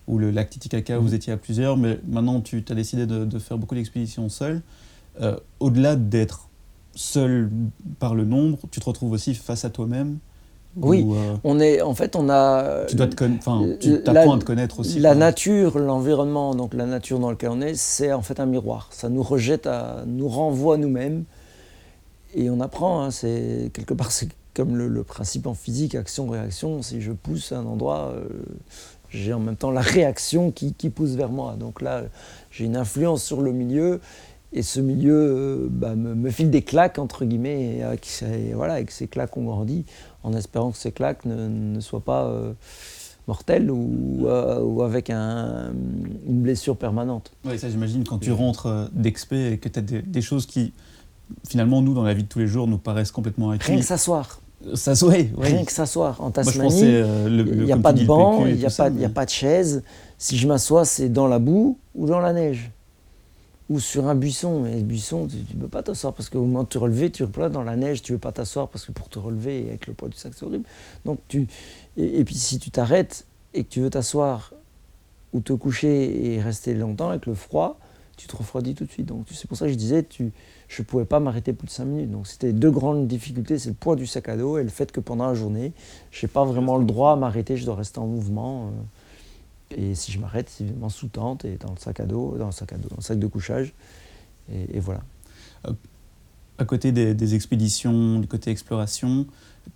[0.06, 1.14] ou, le lac Titicaca, où vous mmh.
[1.14, 4.62] étiez à plusieurs, mais maintenant tu as décidé de, faire beaucoup d'expéditions seul.
[5.58, 6.48] Au-delà d'être
[6.94, 7.50] seul
[7.98, 10.18] par le nombre, tu te retrouves aussi face à toi-même
[10.76, 12.84] oui, euh, on est, en fait, on a.
[12.86, 15.00] Tu dois te enfin, tu apprends à te connaître aussi.
[15.00, 18.88] La nature, l'environnement, donc la nature dans laquelle on est, c'est en fait un miroir.
[18.92, 21.24] Ça nous rejette, à, nous renvoie nous-mêmes,
[22.34, 23.02] et on apprend.
[23.02, 26.82] Hein, c'est quelque part, c'est comme le, principe en physique, action-réaction.
[26.82, 28.28] Si je pousse à un endroit, euh,
[29.08, 31.56] j'ai en même temps la réaction qui, qui, pousse vers moi.
[31.58, 32.02] Donc là,
[32.52, 34.00] j'ai une influence sur le milieu
[34.52, 38.06] et ce milieu euh, bah, me, file des claques, entre guillemets, et avec,
[38.54, 39.84] voilà, avec ces claques on grandit,
[40.24, 42.52] en espérant que ces claques ne, ne soient pas euh,
[43.28, 45.70] mortelles ou, euh, ou avec un,
[46.26, 47.32] une blessure permanente.
[47.44, 50.72] Oui, ça j'imagine quand tu rentres d'expé et que tu as des, des, choses qui,
[51.48, 53.68] finalement, nous, dans la vie de tous les jours, nous paraissent complètement acquises.
[53.68, 54.40] Rien que s'asseoir.
[54.74, 55.30] S'asseoir, oui.
[55.38, 56.20] Rien que s'asseoir.
[56.20, 59.84] En Tasmanie, il n'y a pas de banc, il n'y a, a, pas de chaise.
[60.18, 62.72] Si je m'assois, c'est dans la boue ou dans la neige
[63.70, 64.60] ou sur un buisson.
[64.60, 67.22] Mais le buisson, tu ne peux pas t'asseoir parce qu'au moment de te relever, tu
[67.22, 69.86] replaces dans la neige, tu ne veux pas t'asseoir parce que pour te relever avec
[69.86, 70.66] le poids du sac, c'est horrible.
[71.06, 71.46] Donc tu,
[71.96, 74.52] et, puis si tu t'arrêtes et que tu veux t'asseoir
[75.32, 77.78] ou te coucher et rester longtemps avec le froid,
[78.16, 79.06] tu te refroidis tout de suite.
[79.06, 80.32] Donc c'est pour ça que je disais, tu,
[80.68, 82.10] je ne pouvais pas m'arrêter plus de 5 minutes.
[82.10, 84.90] Donc c'était deux grandes difficultés, c'est le poids du sac à dos et le fait
[84.90, 85.72] que pendant la journée,
[86.10, 88.66] je n'ai pas vraiment le droit à m'arrêter, je dois rester en mouvement.
[88.66, 88.70] Euh,
[89.76, 92.46] et si je m'arrête, c'est évidemment sous tente et dans le sac à dos, dans
[92.46, 93.72] le sac à dos, dans le sac de couchage.
[94.52, 95.02] Et, voilà.
[95.68, 95.72] Euh,
[96.58, 99.26] à côté des, expéditions, du côté exploration,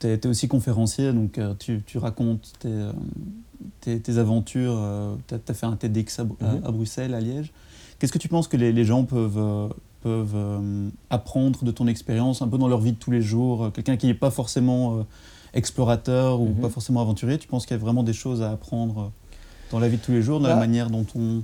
[0.00, 2.92] tu es, aussi conférencier, donc euh, tu, tu, racontes tes, euh,
[3.80, 4.76] tes, tes aventures.
[5.28, 6.34] tu as, fait un TEDx à, mhm.
[6.64, 7.52] à, Bruxelles, à Liège.
[7.98, 9.72] Qu'est-ce que tu penses que les, les gens peuvent,
[10.02, 10.70] peuvent
[11.08, 14.06] apprendre de ton expérience un peu dans leur vie de tous les jours Quelqu'un qui
[14.06, 15.06] n'est pas forcément
[15.54, 16.56] explorateur ou mhm.
[16.56, 19.12] pas forcément aventurier, tu penses qu'il y a vraiment des choses à apprendre
[19.70, 21.42] dans la vie de tous les jours, dans la bah, manière dont on...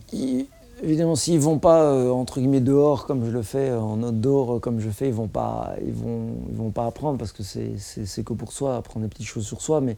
[0.82, 4.56] évidemment, s'ils ne vont pas, euh, entre guillemets, dehors comme je le fais, en outdoor
[4.56, 7.32] euh, comme je fais, ils ne vont, pas, ils vont, ils vont pas apprendre parce
[7.32, 9.80] que c'est que pour soi, apprendre des petites choses sur soi.
[9.80, 9.96] Mais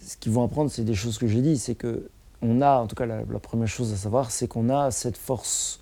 [0.00, 1.58] ce qu'ils vont apprendre, c'est des choses que j'ai dit.
[1.58, 2.08] C'est que
[2.40, 5.80] on a, en tout cas, la, première chose à savoir, c'est qu'on a cette force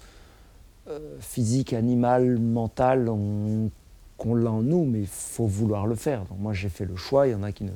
[0.89, 3.11] euh, physique, animale, mentale,
[4.17, 6.21] qu'on l'a en nous, mais il faut vouloir le faire.
[6.25, 7.27] Donc moi, j'ai fait le choix.
[7.27, 7.73] Il y en a qui ne,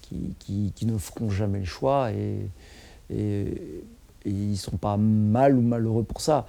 [0.00, 2.10] qui, qui, qui ne feront jamais le choix.
[2.12, 2.48] Et,
[3.12, 3.84] et,
[4.24, 6.46] ils ne sont pas mal ou malheureux pour ça.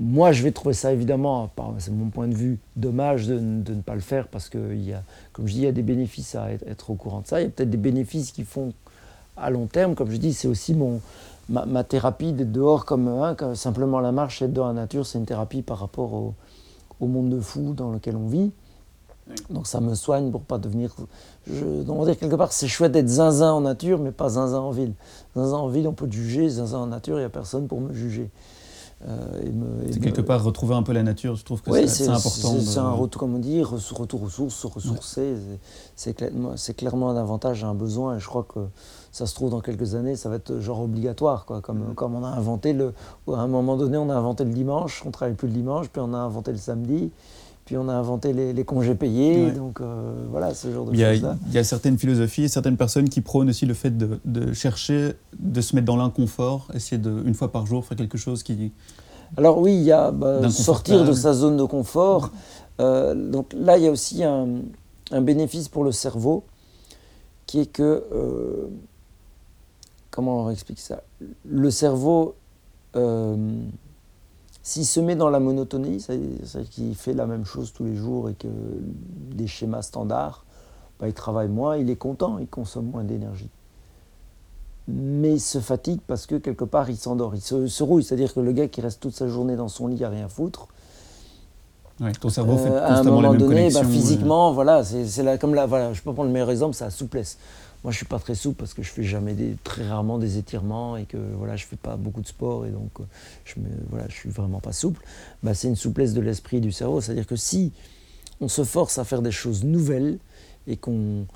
[0.00, 3.96] Moi, je vais trouver ça évidemment, c'est mon point de vue, dommage de, ne pas
[3.96, 5.02] le faire parce que, y a,
[5.32, 7.40] comme je dis, il y a des bénéfices à être, au courant de ça.
[7.40, 8.72] Il y a peut-être des bénéfices qui font
[9.36, 9.96] à long terme.
[9.96, 11.00] Comme je dis, c'est aussi mon,
[11.48, 13.34] ma, thérapie d'être dehors comme un.
[13.56, 16.34] simplement la marche, être dans la nature, c'est une thérapie par rapport au,
[17.00, 18.52] au, monde de fou dans lequel on vit.
[19.50, 20.94] Donc ça me soigne pour pas devenir.
[21.46, 24.58] Je, on va dire quelque part, c'est chouette d'être zinzin en nature, mais pas zinzin
[24.58, 24.92] en ville.
[25.36, 27.80] Zinzin en ville, on peut te juger, zinzin en nature, il n'y a personne pour
[27.80, 28.30] me juger.
[29.06, 29.14] Euh,
[29.92, 32.56] c'est quelque part retrouver un peu la nature, je trouve que c'est important.
[32.60, 35.34] C'est un retour, comme on dit, retour aux sources, se ressourcer.
[35.94, 38.58] C'est clairement, clairement, un avantage, un besoin, et je crois que
[39.12, 41.44] ça se trouve dans quelques années, ça va être genre obligatoire.
[41.46, 41.60] Quoi.
[41.60, 42.92] Comme, comme on a inventé, le,
[43.28, 45.88] à un moment donné, on a inventé le dimanche, on ne travaille plus le dimanche,
[45.88, 47.10] puis on a inventé le samedi.
[47.68, 51.36] Puis on a inventé les, congés payés, donc euh, voilà, ce genre de choses-là.
[51.48, 55.60] Il y a certaines philosophies, certaines personnes qui prônent aussi le fait de, chercher, de
[55.60, 58.72] se mettre dans l'inconfort, essayer de, une fois par jour, faire quelque chose qui...
[59.36, 62.30] Alors oui, il y a bah, sortir de sa zone de confort.
[62.80, 64.46] Euh, donc là, il y a aussi un,
[65.20, 66.44] bénéfice pour le cerveau,
[67.44, 68.02] qui est que...
[68.14, 68.68] Euh,
[70.10, 71.02] comment on explique ça?
[71.44, 72.34] Le cerveau
[74.68, 78.28] s'il se met dans la monotonie, c'est-à-dire qu'il fait la même chose tous les jours
[78.28, 80.44] et que des schémas standards,
[81.00, 83.48] bah, il travaille moins, il est content, il consomme moins d'énergie.
[84.86, 88.04] Mais il se fatigue parce que quelque part il s'endort, il se, rouille.
[88.04, 90.68] C'est-à-dire que le gars qui reste toute sa journée dans son lit à rien foutre,
[92.20, 95.94] ton cerveau fait euh, à un moment donné, bah, physiquement, voilà, c'est comme là, voilà,
[95.94, 97.38] je peux prendre le meilleur exemple, c'est la souplesse.
[97.84, 100.96] Moi, je suis pas très souple parce que je fais jamais très rarement des étirements
[100.96, 103.04] et que voilà, je fais pas beaucoup de sport et donc euh,
[103.44, 105.02] je me, voilà, je suis vraiment pas souple.
[105.42, 107.00] Bah, c'est une souplesse de l'esprit et du cerveau.
[107.00, 107.72] C'est-à-dire que si
[108.40, 110.18] on se force à faire des choses nouvelles
[110.66, 111.26] et qu'on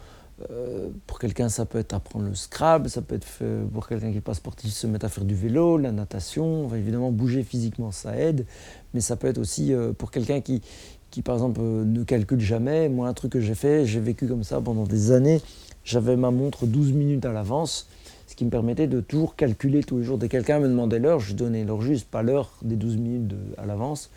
[0.51, 3.26] euh, pour quelqu'un, ça peut être apprendre le Scrabble, ça peut être
[3.72, 6.74] pour quelqu'un qui n'est pas sportif, se mettre à faire du vélo, la natation.
[6.74, 8.47] évidemment, bouger physiquement, ça aide,
[8.95, 10.62] mais ça peut être aussi euh, pour quelqu'un qui,
[11.11, 12.88] qui, par exemple, ne calcule jamais.
[12.88, 15.40] Moi, un truc que j'ai fait, j'ai vécu comme ça pendant des années.
[15.84, 17.88] J'avais ma montre 12 minutes à l'avance,
[18.26, 20.18] ce qui me permettait de toujours calculer tous les jours.
[20.18, 23.34] Dès que quelqu'un me demandait l'heure, je donnais l'heure juste, pas l'heure des 12 minutes
[23.58, 24.10] à l'avance.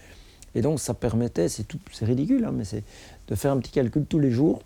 [0.56, 1.66] Et donc ça permettait, c'est
[2.02, 2.84] ridicule, hein, mais c'est
[3.28, 4.62] de faire un petit calcul tous les jours,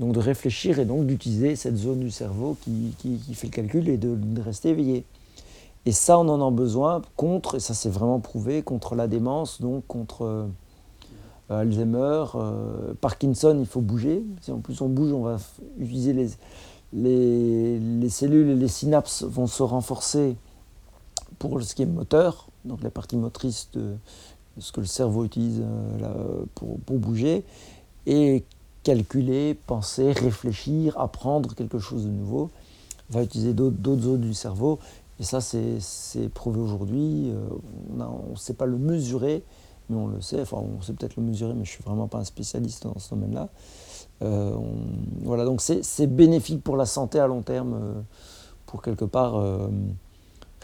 [0.00, 3.88] donc de réfléchir et donc d'utiliser cette zone du cerveau qui, qui, fait le calcul
[3.88, 5.04] et de, rester éveillé.
[5.86, 9.60] Et ça, on en a besoin contre, et ça c'est vraiment prouvé, contre la démence,
[9.60, 10.46] donc contre euh,
[11.50, 14.24] Alzheimer, euh, Parkinson, il faut bouger.
[14.40, 15.38] Si en plus on bouge, on va
[15.78, 16.30] utiliser les,
[16.92, 20.36] les, les, cellules et les synapses vont se renforcer
[21.38, 23.96] pour ce qui est moteur, donc la partie motrice de,
[24.58, 27.44] ce que le cerveau utilise euh, pour, pour, bouger,
[28.06, 28.44] et
[28.82, 32.50] calculer, penser, réfléchir, apprendre quelque chose de nouveau.
[33.10, 34.78] va utiliser d'autres zones du cerveau.
[35.20, 37.30] Et ça, c'est prouvé aujourd'hui.
[37.30, 37.48] Euh,
[37.98, 39.42] on ne sait pas le mesurer,
[39.88, 40.40] mais on le sait.
[40.40, 42.98] Enfin, on sait peut-être le mesurer, mais je ne suis vraiment pas un spécialiste dans
[42.98, 43.48] ce domaine-là.
[44.22, 44.56] Euh,
[45.22, 47.92] voilà, donc c'est bénéfique pour la santé à long terme, euh,
[48.66, 49.42] pour quelque part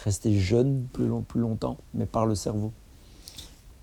[0.02, 2.72] rester jeune plus, long, plus longtemps, mais par le cerveau.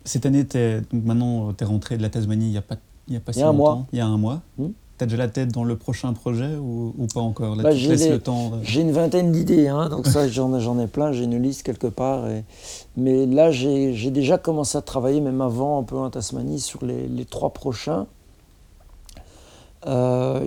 [0.04, 2.78] Cette année, es, donc maintenant, tu es rentré de la Tasmanie il n'y a pas,
[3.08, 3.54] il y a pas si longtemps.
[3.54, 3.88] Mois.
[3.92, 4.42] Il y a un mois.
[4.58, 7.56] Hmm tu as déjà la tête dans le prochain projet ou, pas encore?
[7.56, 11.88] Bah, J'ai une vingtaine d'idées, hein, donc ça j'en ai plein, j'ai une liste quelque
[11.88, 12.26] part.
[12.96, 17.26] Mais là j'ai déjà commencé à travailler, même avant un peu en Tasmanie, sur les,
[17.26, 18.08] trois prochains.
[19.86, 20.40] Euh,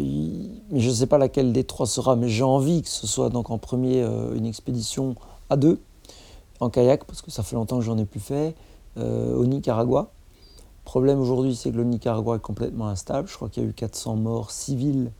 [0.70, 3.30] mais je ne sais pas laquelle des trois sera, mais j'ai envie que ce soit
[3.30, 5.14] donc en premier euh, une expédition
[5.48, 5.80] à deux,
[6.58, 8.54] en kayak, parce que ça fait longtemps que j'en ai plus fait,
[8.98, 10.10] euh, au Nicaragua.
[10.90, 13.28] Le problème aujourd'hui, c'est que le Nicaragua est complètement instable.
[13.28, 15.12] Je crois qu'il y a eu 400 morts civils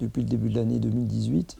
[0.00, 1.58] depuis le début de l'année 2018.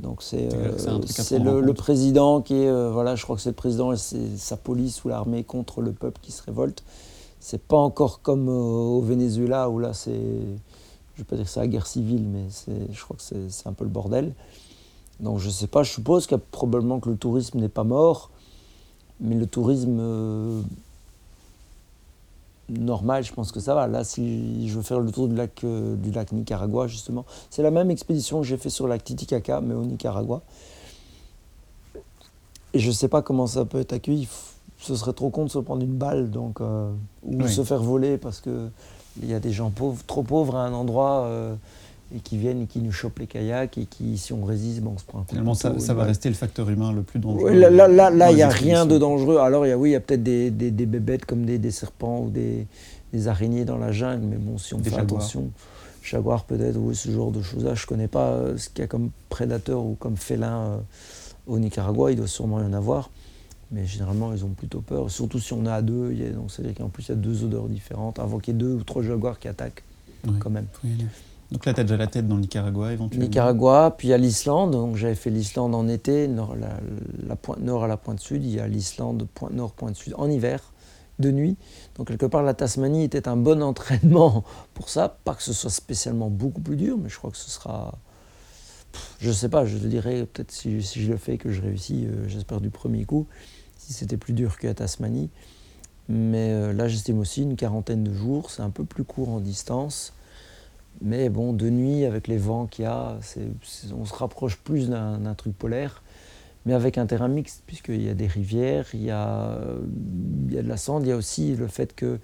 [0.00, 3.92] Donc c'est euh, le, président qui est, euh, voilà, je crois que c'est le président
[3.92, 6.82] et c'est sa police ou l'armée contre le peuple qui se révolte.
[7.40, 11.50] C'est pas encore comme euh, au Venezuela où là c'est, je vais pas dire que
[11.50, 12.46] c'est la guerre civile, mais
[12.90, 14.32] je crois que c'est un peu le bordel.
[15.20, 17.84] Donc je sais pas, je suppose qu'il y a probablement que le tourisme n'est pas
[17.84, 18.30] mort,
[19.20, 20.00] mais le tourisme
[22.68, 23.86] normal, je pense que ça va.
[23.86, 27.62] Là, si je veux faire le tour du lac, euh, du lac Nicaragua, justement, c'est
[27.62, 30.42] la même expédition que j'ai fait sur le lac Titicaca, mais au Nicaragua.
[32.72, 34.28] Et je ne sais pas comment ça peut être accueilli.
[34.78, 36.90] Ce serait trop con de se prendre une balle, donc, euh,
[37.22, 38.70] ou se faire voler parce qu'il
[39.22, 41.28] y a des gens pauvres, trop pauvres à un endroit.
[42.14, 44.92] Et qui viennent et qui nous chopent les kayaks et qui, si on résiste, bon,
[44.94, 47.50] on se prend un coup Finalement, ça, va rester le facteur humain le plus dangereux.
[47.52, 49.38] là, là, là, il n'y a rien de dangereux.
[49.38, 51.72] Alors, y a, oui, il y a peut-être des, des, des, bébêtes comme des, des
[51.72, 52.66] serpents ou des,
[53.12, 55.50] des, araignées dans la jungle, mais bon, si on fait attention,
[56.04, 57.74] jaguar peut-être, oui, ce genre de choses-là.
[57.74, 60.76] Je ne connais pas euh, ce qu'il y a comme prédateur ou comme félin euh,
[61.48, 63.10] au Nicaragua, il doit sûrement y en avoir.
[63.72, 66.14] Mais généralement, ils ont plutôt peur, surtout si on est à deux.
[66.32, 68.18] donc, c'est-à-dire qu'en plus, il y a deux odeurs différentes.
[68.20, 69.82] Avant qu'il y ait deux ou trois jaguars qui attaquent,
[70.38, 70.66] quand même.
[71.50, 74.72] Donc là, tu as déjà la tête dans le Nicaragua éventuellement Nicaragua, puis a l'Islande.
[74.72, 78.44] Donc j'avais fait l'Islande en été, nord, la, pointe nord à la pointe sud.
[78.44, 80.72] Il y a l'Islande, pointe nord, pointe sud, en hiver,
[81.18, 81.56] de nuit.
[81.96, 85.16] Donc quelque part, la Tasmanie était un bon entraînement pour ça.
[85.24, 87.98] Pas que ce soit spécialement beaucoup plus dur, mais je crois que ce sera.
[89.18, 92.06] Je ne sais pas, je te dirais peut-être si, je le fais que je réussis,
[92.06, 93.26] euh, j'espère du premier coup,
[93.76, 95.30] si c'était plus dur que la Tasmanie.
[96.08, 98.50] Mais euh, là, j'estime aussi une quarantaine de jours.
[98.50, 100.12] C'est un peu plus court en distance.
[101.02, 103.18] Mais bon, de nuit, avec les vents qu'il y a,
[103.96, 106.02] on se rapproche plus d'un truc polaire,
[106.66, 110.76] mais avec un terrain mixte, puisqu'il y a des rivières, il y a, de la
[110.76, 112.18] cendre, il y a aussi le fait que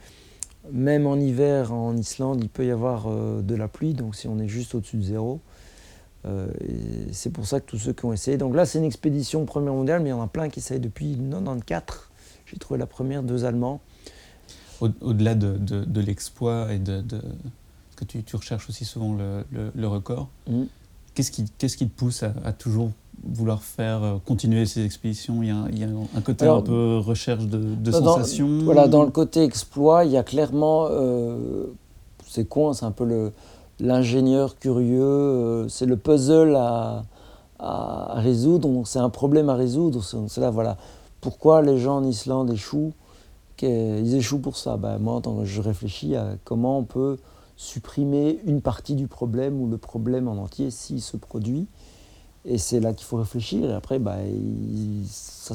[0.72, 4.28] même en hiver, en Islande, il peut y avoir euh, de la pluie, donc si
[4.28, 5.40] on est juste au-dessus de zéro.
[6.26, 6.48] Euh,
[7.12, 8.36] c'est pour ça que tous ceux qui ont essayé.
[8.36, 10.80] Donc là, c'est une expédition première mondiale, mais il y en a plein qui essayent
[10.80, 12.08] depuis 94.
[12.46, 13.80] J'ai trouvé la première, deux Allemands.
[14.80, 17.02] Au-delà de, de l'exploit et de,
[18.04, 20.28] tu, recherches aussi souvent le, record.
[20.48, 20.64] Mm.
[21.14, 22.90] Qu'est-ce qui, qui, te pousse à, toujours
[23.22, 25.42] vouloir faire euh, continuer ces expéditions?
[25.42, 28.60] Il y, a, il y, a, un côté un peu recherche de, sensations?
[28.64, 30.86] Voilà, dans le côté exploit, il y a clairement.
[30.90, 31.66] Euh,
[32.26, 33.32] c'est con, c'est un peu
[33.80, 37.02] l'ingénieur curieux, euh, c'est le puzzle à,
[37.58, 40.02] à, résoudre, c'est un problème à résoudre.
[40.28, 40.76] C'est là, voilà.
[41.20, 42.92] Pourquoi les gens en Islande échouent?
[43.62, 44.76] Ils échouent pour ça?
[44.76, 47.18] Ben, moi, tant que je réfléchis à comment on peut
[47.60, 51.66] supprimer une partie du problème ou le problème en entier s'il se produit.
[52.46, 53.68] Et c'est là qu'il faut réfléchir.
[53.68, 54.16] Et après, bah,
[55.06, 55.54] ça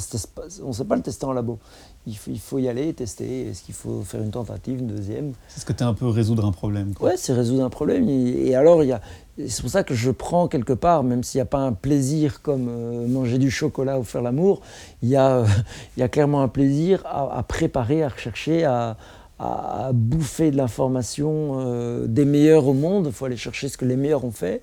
[0.62, 1.58] on ne sait pas le tester en labo.
[2.06, 3.48] Il faut, il faut y aller, tester.
[3.48, 5.34] Est-ce qu'il faut faire une tentative, une deuxième?
[5.48, 6.94] C'est ce que tu es un peu résoudre un problème.
[7.02, 8.08] Oui, c'est résoudre un problème.
[8.08, 9.02] Et, alors, il y a,
[9.48, 12.44] c'est pour ça que je prends quelque part, même s'il n'y a pas un plaisir
[12.44, 14.62] comme euh, manger du chocolat ou faire l'amour,
[15.02, 15.44] il y, a,
[15.98, 18.96] il y a clairement un plaisir à, à préparer, à rechercher, à,
[19.40, 23.08] à, bouffer de l'information euh, des meilleurs au monde.
[23.08, 24.62] Il faut aller chercher ce que les meilleurs ont fait,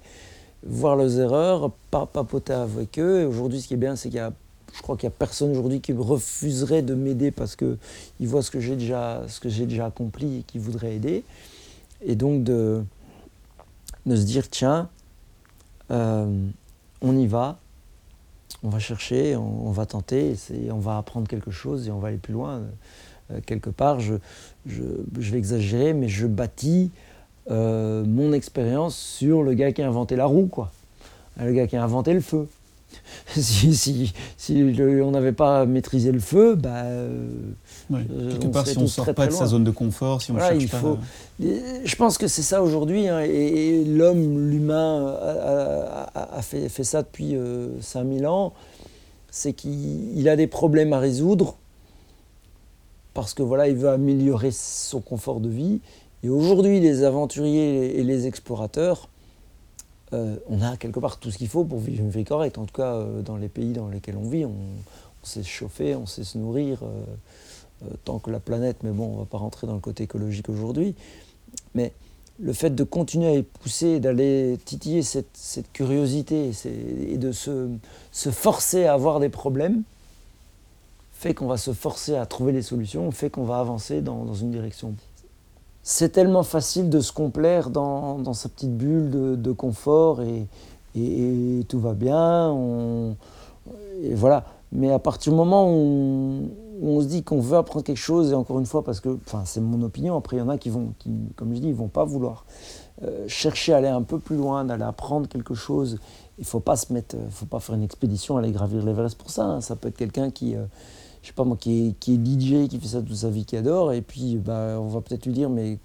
[0.65, 3.27] voir leurs erreurs, pas papoter avec eux.
[3.27, 4.33] Aujourd'hui, ce qui est bien, c'est qu'il y a,
[4.75, 7.77] je crois qu'il n'y a personne aujourd'hui qui refuserait de m'aider parce qu'il
[8.21, 11.25] voit ce que j'ai déjà, déjà accompli et qui voudrait aider.
[12.05, 12.83] Et donc de,
[14.07, 14.89] de se dire, tiens,
[15.91, 16.49] euh,
[17.03, 17.59] on y va,
[18.63, 20.37] on va chercher, on, va tenter,
[20.71, 22.63] on va apprendre quelque chose et on va aller plus loin.
[23.33, 24.15] Euh, quelque part, je,
[24.67, 24.83] je,
[25.19, 26.91] vais exagérer, mais je bâtis
[27.51, 30.71] euh, mon expérience sur le gars qui a inventé la roue, quoi.
[31.41, 32.49] Le gars qui a inventé le feu.
[33.35, 34.63] si, si, si
[35.03, 36.85] on n'avait pas maîtrisé le feu, bah,
[37.91, 40.63] quelque part, si on ne sort pas de sa zone de confort, si on cherche
[40.63, 40.99] il faut,
[41.41, 45.17] Je pense que c'est ça aujourd'hui, hein, et, l'homme, l'humain,
[46.15, 47.35] a, fait, fait, ça depuis
[47.81, 48.53] 5000 ans,
[49.31, 51.57] c'est qu'il a des problèmes à résoudre,
[53.15, 55.81] parce que voilà, il veut améliorer son confort de vie.
[56.23, 59.09] Et aujourd'hui, les aventuriers et les explorateurs,
[60.13, 62.59] euh, on a quelque part tout ce qu'il faut pour vivre une vie correcte.
[62.59, 64.55] En tout cas, euh, dans les pays dans lesquels on vit, on,
[65.23, 69.13] sait se chauffer, on sait se nourrir, euh, tant que la planète, mais bon, on
[69.13, 70.95] ne va pas rentrer dans le côté écologique aujourd'hui.
[71.75, 71.93] Mais
[72.41, 76.51] le fait de continuer à pousser, d'aller titiller cette, curiosité
[77.09, 77.69] et de se,
[78.13, 79.83] forcer à avoir des problèmes,
[81.23, 84.51] fait qu'on va se forcer à trouver les solutions, fait qu'on va avancer dans, une
[84.51, 84.95] direction.
[85.85, 89.09] C'est tellement facile de se complaire dans, sa petite bulle
[89.41, 90.49] de, confort et,
[91.69, 92.53] tout va bien.
[94.03, 94.45] et voilà.
[94.73, 96.49] Mais à partir du moment où
[96.83, 99.61] on, se dit qu'on veut apprendre quelque chose, et encore une fois, parce que c'est
[99.61, 101.89] mon opinion, après il y en a qui vont, qui, comme je dis, ils vont
[101.89, 102.47] pas vouloir
[103.05, 106.01] euh, chercher à aller un peu plus loin, d'aller apprendre quelque chose.
[106.39, 109.45] Il faut pas se mettre, faut pas faire une expédition, aller gravir l'Everest pour ça.
[109.45, 109.61] Hein.
[109.61, 110.65] Ça peut être quelqu'un qui, euh,
[111.23, 113.45] je sais pas moi, qui est, qui est DJ, qui fait ça toute sa vie,
[113.45, 115.79] qui adore, et puis bah, on va peut-être lui dire, mais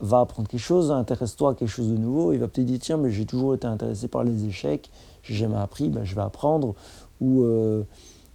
[0.00, 2.32] va apprendre quelque chose, intéresse-toi à quelque chose de nouveau.
[2.32, 4.90] Il va peut-être dire, tiens, mais j'ai toujours été intéressé par les échecs,
[5.22, 6.74] j'ai jamais appris, ben, je vais apprendre.
[7.20, 7.84] Ou, euh,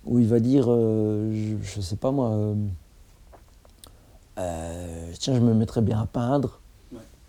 [0.10, 2.32] il va dire, euh, je, ne sais pas moi,
[4.38, 6.60] euh, tiens, je me mettrais bien à peindre.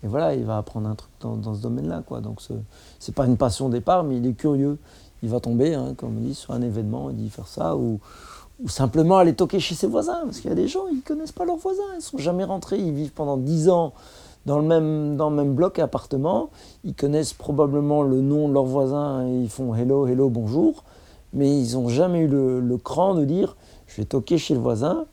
[0.03, 2.01] Et voilà, il va apprendre un truc dans, ce domaine-là.
[2.05, 2.21] Quoi.
[2.21, 4.79] Donc, ce n'est pas une passion au départ, mais il est curieux.
[5.21, 7.99] Il va tomber, hein, comme on dit, sur un événement, il dit faire ça, ou,
[8.63, 11.01] ou simplement aller toquer chez ses voisins, parce qu'il y a des gens, ils ne
[11.01, 13.93] connaissent pas leurs voisins, ils ne sont jamais rentrés, ils vivent pendant 10 ans
[14.45, 16.49] dans le même, dans le même bloc et appartement,
[16.83, 20.83] ils connaissent probablement le nom de leurs voisins, et ils font hello, hello, bonjour,
[21.33, 23.55] mais ils n'ont jamais eu le, cran de dire
[23.87, 25.05] je vais toquer chez le voisin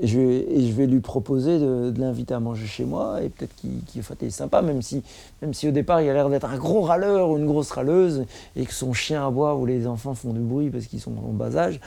[0.00, 3.28] et je vais, et je vais lui proposer de, l'inviter à manger chez moi et
[3.28, 5.02] peut-être qu'il est sympa, même si,
[5.40, 8.24] même si au départ il a l'air d'être un gros râleur ou une grosse râleuse
[8.56, 11.32] et que son chien aboie ou les enfants font du bruit parce qu'ils sont en
[11.32, 11.80] bas âge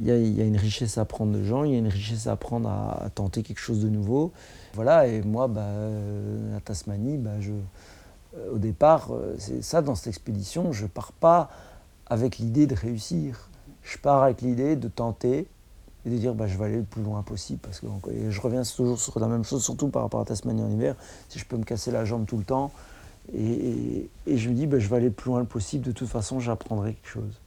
[0.00, 2.32] il y, a, une richesse à apprendre de gens, il y a une richesse à
[2.32, 4.32] apprendre à, tenter quelque chose de nouveau.
[4.74, 5.68] Voilà, et moi, bah,
[6.52, 7.52] la Tasmanie, bah, je,
[8.36, 11.50] euh, au départ, euh, c'est ça dans cette expédition, je pars pas
[12.06, 13.48] avec l'idée de réussir.
[13.82, 15.46] Je pars avec l'idée de tenter
[16.06, 17.60] et de dire bah, je vais aller le plus loin possible.
[17.62, 17.86] Parce que
[18.28, 20.96] je reviens toujours sur la même chose, surtout par rapport à Tasmanie en hiver.
[21.28, 22.72] Si je peux me casser la jambe tout le temps,
[23.34, 26.08] et, et je me dis bah, je vais aller le plus loin possible, de toute
[26.08, 27.40] façon j'apprendrai quelque chose.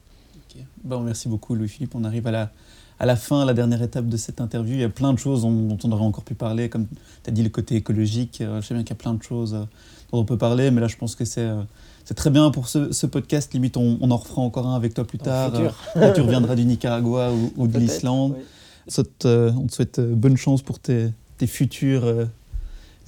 [0.84, 1.96] Bon, merci beaucoup Louis-Philippe.
[1.96, 2.52] On arrive à la,
[3.00, 4.76] à la fin, à la dernière étape de cette interview.
[4.76, 6.88] Il y a plein de choses dont, on aurait encore pu parler, comme
[7.24, 8.42] tu as dit le côté écologique.
[8.42, 9.64] Euh, je sais bien qu'il y a plein de choses euh,
[10.12, 11.62] dont on peut parler, mais là je pense que c'est euh,
[12.06, 13.54] c'est très bien pour ce, podcast.
[13.54, 15.52] Limite, on, on, en refera encore un avec toi plus tard.
[15.94, 18.38] Quand tu reviendras du Nicaragua ou, de l'Islande.
[18.88, 22.06] on te souhaite bonne chance pour tes, tes futures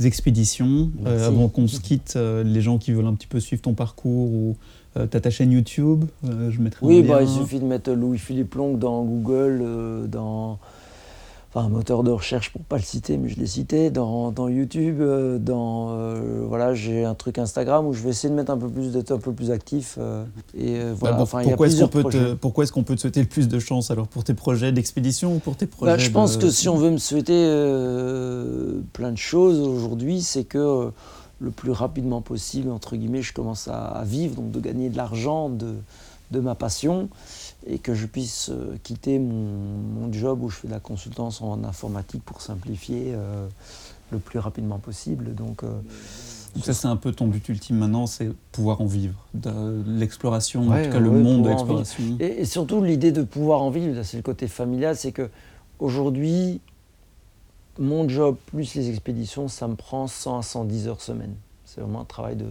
[0.03, 0.91] expéditions.
[1.05, 4.57] avant qu'on se quitte, les gens qui veulent un petit peu suivre ton parcours ou
[4.97, 7.91] euh, tu as ta chaîne YouTube, euh, je mettrai Oui, bah, il suffit de mettre
[7.91, 10.57] Louis-Philippe Long dans Google, euh, dans
[11.51, 14.47] enfin un moteur de recherche pour pas le citer, mais je l'ai cité, dans, dans
[14.47, 15.01] YouTube,
[15.41, 15.97] dans
[16.47, 19.11] voilà, j'ai un truc Instagram où je vais essayer de mettre un peu plus d'être
[19.11, 19.97] un peu plus actif.
[20.55, 23.21] et voilà, bah, enfin, pourquoi est-ce qu'on peut te, pourquoi est-ce qu'on peut te souhaiter
[23.21, 26.11] le plus de chance alors pour tes projets d'expédition ou pour tes bah, projets Je
[26.11, 27.45] pense que si on veut me souhaiter
[28.93, 30.91] plein de choses aujourd'hui, c'est que
[31.39, 35.49] le plus rapidement possible, entre guillemets, je commence à, vivre, donc de gagner de l'argent
[35.49, 35.75] de,
[36.31, 37.09] de, ma passion,
[37.65, 41.63] et que je puisse euh, quitter mon, job où je fais de la consultance en
[41.63, 43.47] informatique pour simplifier euh,
[44.11, 45.33] le plus rapidement possible.
[45.35, 45.67] Donc, euh,
[46.55, 50.69] donc ça, c'est un peu ton but ultime maintenant, c'est pouvoir en vivre, de l'exploration,
[50.69, 52.03] en tout cas le monde de l'exploration.
[52.19, 55.29] Et, et, surtout l'idée de pouvoir en vivre, c'est le côté familial, c'est que
[55.77, 56.59] aujourd'hui,
[57.79, 61.33] mon job plus les expéditions, ça me prend 100 à 110 heures semaine.
[61.65, 62.45] C'est vraiment un travail de.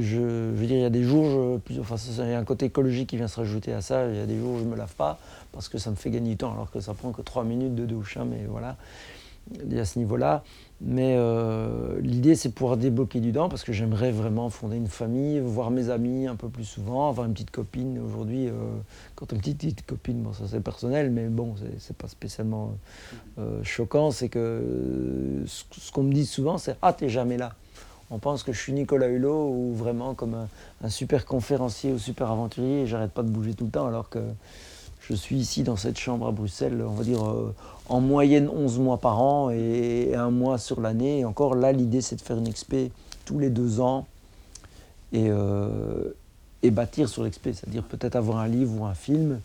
[0.00, 2.66] je, veux dire, il y a des jours, plus, enfin, il y a un côté
[2.66, 4.08] écologique qui vient se rajouter à ça.
[4.08, 5.18] Il y a des jours où je ne me lave pas
[5.52, 7.74] parce que ça me fait gagner du temps, alors que ça prend que 3 minutes
[7.74, 8.16] de douche.
[8.16, 8.76] Hein, mais voilà,
[9.52, 10.42] il y a ce niveau-là.
[10.80, 15.40] Mais euh, l'idée, c'est pouvoir débloquer du temps parce que j'aimerais vraiment fonder une famille,
[15.40, 17.98] voir mes amis un peu plus souvent, avoir une petite copine.
[17.98, 18.52] Aujourd'hui, euh,
[19.14, 22.76] quand on dit petite copine, bon, ça c'est personnel, mais bon, c'est pas spécialement
[23.38, 24.10] euh, choquant.
[24.10, 27.54] C'est que ce, qu'on me dit souvent, c'est Ah, t'es jamais là.
[28.10, 30.48] On pense que je suis Nicolas Hulot ou vraiment comme un,
[30.82, 34.10] un super conférencier ou super aventurier et j'arrête pas de bouger tout le temps alors
[34.10, 34.20] que
[35.08, 37.54] je suis ici dans cette chambre à Bruxelles, on va dire euh,
[37.88, 41.20] en moyenne 11 mois par an et un mois sur l'année.
[41.20, 42.90] Et encore là, l'idée c'est de faire une expé
[43.26, 44.06] tous les deux ans.
[45.12, 46.10] Et, euh,
[46.72, 49.38] bâtir sur l'expé, c'est-à-dire peut-être avoir un livre ou un film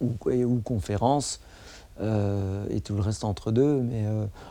[0.00, 1.38] ou, et- ou conférence
[2.00, 3.80] euh, et tout le reste entre deux.
[3.80, 4.04] Mais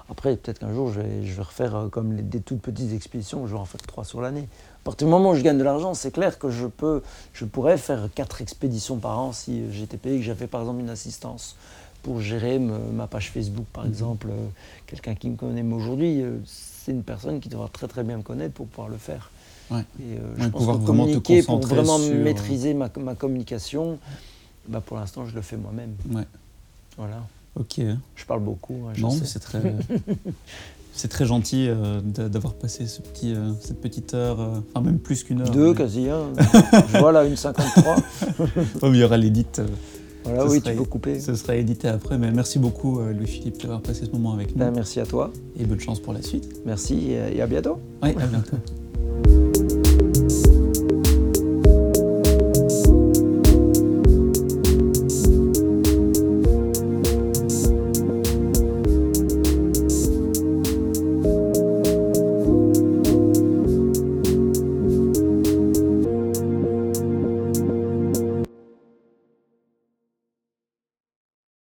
[0.10, 3.66] après, peut-être qu'un jour, je vais, refaire comme des toutes petites expéditions, je vais en
[3.66, 4.47] faire trois sur l'année.
[4.88, 7.02] À partir du moment où je gagne de l'argent, c'est clair que je, peux,
[7.34, 10.90] je pourrais faire quatre expéditions par an si j'étais payé, que j'avais par exemple une
[10.90, 11.58] assistance
[12.04, 13.90] pour gérer me- ma page Facebook, par Mhm.
[13.90, 14.28] exemple.
[14.30, 14.48] Euh,
[14.86, 18.16] Quelqu'un qui me connaît mais aujourd'hui, euh, c'est une personne qui devra très très bien
[18.16, 19.30] me connaître pour pouvoir le faire.
[19.70, 19.82] Ouais.
[20.00, 23.16] Et euh, Ouais, je pense pouvoir que communiquer pour vraiment sur, euh, maîtriser ma, ma
[23.16, 24.00] communication,
[24.70, 25.96] bah pour l'instant, je le fais moi-même.
[26.10, 26.24] Ouais.
[26.96, 27.18] Voilà.
[27.60, 27.82] Ok.
[28.16, 29.20] Je parle beaucoup, hein, Non, sais.
[29.20, 29.60] mais c'est très,
[30.98, 34.84] c'est très gentil euh, d'a- d'avoir passé ce petit, euh, cette petite heure, euh, enfin
[34.84, 35.50] même plus qu'une heure.
[35.52, 36.24] Deux mais- quasi, hein.
[36.93, 37.95] je vois là une 53.
[38.82, 39.45] Oh, mais il y aura l'édit.
[39.60, 39.66] euh,
[40.26, 41.20] Voilà, Ce oui, serait- tu peux couper.
[41.20, 44.72] Ce sera édité après, mais merci beaucoup Louis-Philippe d'avoir passé ce moment avec nous Ben,
[44.72, 46.50] merci à toi, et bonne chance pour la suite.
[46.66, 47.78] merci et à bientôt.
[48.04, 48.58] Oui, à bientôt.